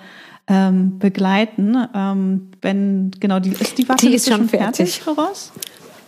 [0.48, 1.76] ähm, begleiten.
[1.94, 5.52] Ähm, wenn genau die ist die Warteliste die ist schon, schon fertig, fertig Florence?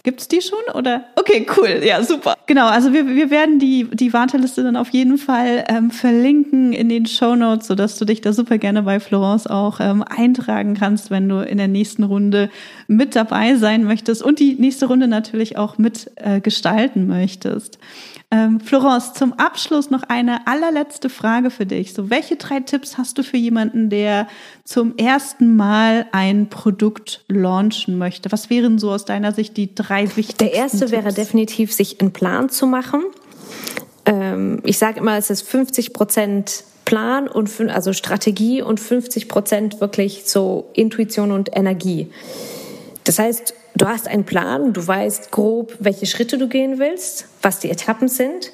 [0.03, 1.05] Gibt's die schon oder?
[1.17, 2.35] Okay, cool, ja super.
[2.47, 6.89] Genau, also wir, wir werden die die Warteliste dann auf jeden Fall ähm, verlinken in
[6.89, 10.75] den Show Notes, so dass du dich da super gerne bei Florence auch ähm, eintragen
[10.75, 12.51] kannst, wenn du in der nächsten Runde
[12.87, 17.79] mit dabei sein möchtest und die nächste Runde natürlich auch mit äh, gestalten möchtest.
[18.31, 21.95] Ähm, Florence, zum Abschluss noch eine allerletzte Frage für dich.
[21.95, 24.29] So, welche drei Tipps hast du für jemanden, der
[24.65, 28.31] zum ersten Mal ein Produkt launchen möchte?
[28.31, 30.45] Was wären so aus deiner Sicht die drei wichtigsten?
[30.45, 30.93] Der erste Tipps?
[30.93, 33.03] wäre definitiv, sich einen Plan zu machen.
[34.05, 39.81] Ähm, ich sage immer, es ist 50 Prozent Plan und also Strategie und 50 Prozent
[39.81, 42.11] wirklich so Intuition und Energie.
[43.05, 47.61] Das heißt, Du hast einen Plan, du weißt grob, welche Schritte du gehen willst, was
[47.61, 48.51] die Etappen sind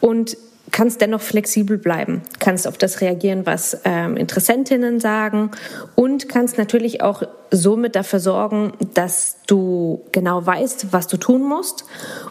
[0.00, 0.36] und
[0.70, 5.50] kannst dennoch flexibel bleiben, kannst auf das reagieren, was ähm, Interessentinnen sagen
[5.94, 11.84] und kannst natürlich auch somit dafür sorgen, dass du genau weißt, was du tun musst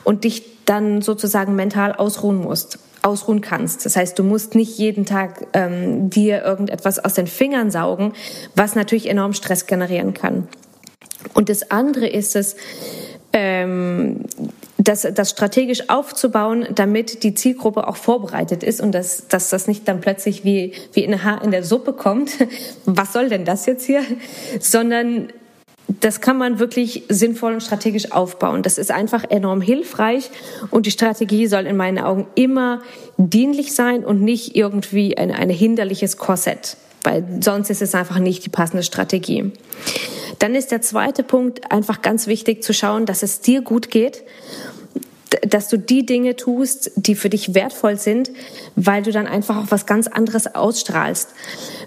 [0.03, 3.85] und dich dann sozusagen mental ausruhen musst ausruhen kannst.
[3.85, 8.13] Das heißt, du musst nicht jeden Tag ähm, dir irgendetwas aus den Fingern saugen,
[8.55, 10.47] was natürlich enorm Stress generieren kann.
[11.33, 12.55] Und das andere ist es,
[13.33, 14.25] ähm,
[14.77, 19.87] das, das strategisch aufzubauen, damit die Zielgruppe auch vorbereitet ist und dass, dass das nicht
[19.87, 22.31] dann plötzlich wie, wie ein Haar in der Suppe kommt.
[22.85, 24.01] Was soll denn das jetzt hier?
[24.59, 25.29] Sondern
[25.99, 28.63] das kann man wirklich sinnvoll und strategisch aufbauen.
[28.63, 30.29] Das ist einfach enorm hilfreich
[30.69, 32.81] und die Strategie soll in meinen Augen immer
[33.17, 38.45] dienlich sein und nicht irgendwie ein, ein hinderliches Korsett, weil sonst ist es einfach nicht
[38.45, 39.51] die passende Strategie.
[40.41, 44.23] Dann ist der zweite Punkt einfach ganz wichtig zu schauen, dass es dir gut geht,
[45.47, 48.31] dass du die Dinge tust, die für dich wertvoll sind,
[48.75, 51.29] weil du dann einfach auch was ganz anderes ausstrahlst.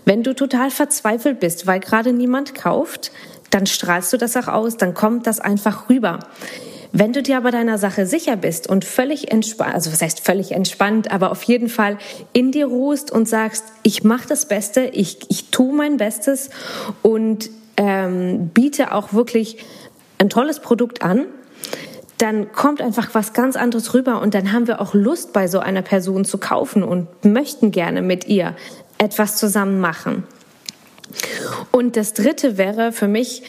[0.05, 3.11] Wenn du total verzweifelt bist, weil gerade niemand kauft,
[3.51, 6.21] dann strahlst du das auch aus, dann kommt das einfach rüber.
[6.93, 10.53] Wenn du dir aber deiner Sache sicher bist und völlig entspannt, also was heißt völlig
[10.53, 11.99] entspannt, aber auf jeden Fall
[12.33, 16.51] in dir ruhst und sagst, ich mache das Beste, ich, ich tue mein Bestes
[17.03, 19.59] und ähm, biete auch wirklich
[20.19, 21.27] ein tolles Produkt an,
[22.19, 25.59] dann kommt einfach was ganz anderes rüber und dann haben wir auch Lust bei so
[25.59, 28.55] einer Person zu kaufen und möchten gerne mit ihr
[28.99, 30.25] etwas zusammen machen.
[31.73, 33.43] Und das dritte wäre für mich,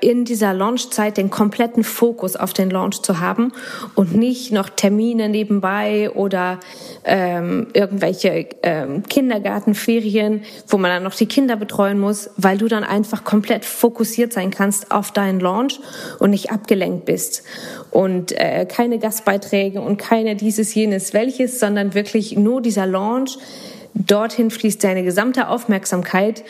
[0.00, 3.52] in dieser Launchzeit den kompletten Fokus auf den Launch zu haben
[3.94, 6.58] und nicht noch Termine nebenbei oder
[7.04, 12.82] ähm, irgendwelche ähm, Kindergartenferien, wo man dann noch die Kinder betreuen muss, weil du dann
[12.82, 15.80] einfach komplett fokussiert sein kannst auf deinen Launch
[16.18, 17.42] und nicht abgelenkt bist
[17.90, 23.36] und äh, keine Gastbeiträge und keine dieses jenes welches, sondern wirklich nur dieser Launch.
[23.92, 26.42] Dorthin fließt deine gesamte Aufmerksamkeit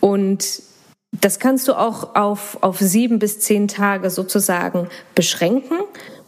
[0.00, 0.62] und
[1.12, 5.78] das kannst du auch auf, auf sieben bis zehn Tage sozusagen beschränken,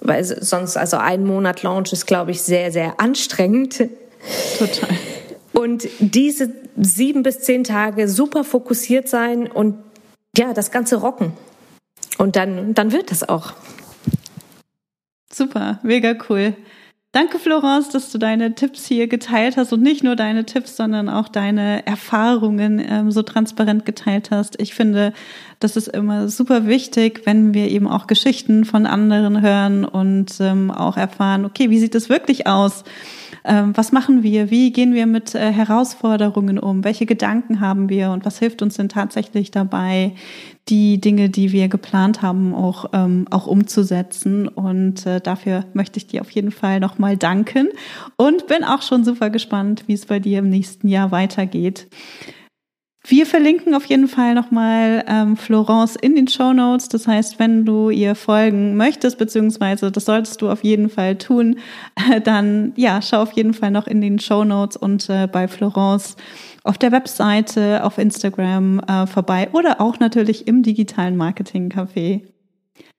[0.00, 3.88] weil sonst, also ein Monat Launch ist, glaube ich, sehr, sehr anstrengend.
[4.58, 4.88] Total.
[5.52, 9.76] Und diese sieben bis zehn Tage super fokussiert sein und
[10.36, 11.32] ja, das Ganze rocken.
[12.18, 13.52] Und dann, dann wird das auch.
[15.32, 16.54] Super, mega cool.
[17.12, 21.08] Danke, Florence, dass du deine Tipps hier geteilt hast und nicht nur deine Tipps, sondern
[21.08, 24.60] auch deine Erfahrungen ähm, so transparent geteilt hast.
[24.60, 25.12] Ich finde,
[25.58, 30.70] das ist immer super wichtig, wenn wir eben auch Geschichten von anderen hören und ähm,
[30.70, 32.84] auch erfahren, okay, wie sieht es wirklich aus?
[33.44, 34.50] Ähm, was machen wir?
[34.50, 36.84] Wie gehen wir mit äh, Herausforderungen um?
[36.84, 40.14] Welche Gedanken haben wir und was hilft uns denn tatsächlich dabei,
[40.68, 44.48] die Dinge, die wir geplant haben, auch, ähm, auch umzusetzen?
[44.48, 47.68] Und äh, dafür möchte ich dir auf jeden Fall nochmal danken
[48.16, 51.88] und bin auch schon super gespannt, wie es bei dir im nächsten Jahr weitergeht.
[53.06, 56.88] Wir verlinken auf jeden Fall nochmal ähm, Florence in den Show Notes.
[56.88, 61.56] Das heißt, wenn du ihr folgen möchtest, beziehungsweise das solltest du auf jeden Fall tun,
[62.10, 65.48] äh, dann ja, schau auf jeden Fall noch in den Show Notes und äh, bei
[65.48, 66.16] Florence
[66.62, 72.20] auf der Webseite, auf Instagram äh, vorbei oder auch natürlich im digitalen Marketing Café.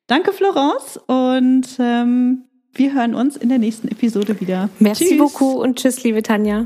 [0.08, 4.70] Danke, Florence, und ähm, wir hören uns in der nächsten Episode wieder.
[4.80, 5.18] Merci tschüss.
[5.18, 6.66] beaucoup und tschüss, liebe Tanja.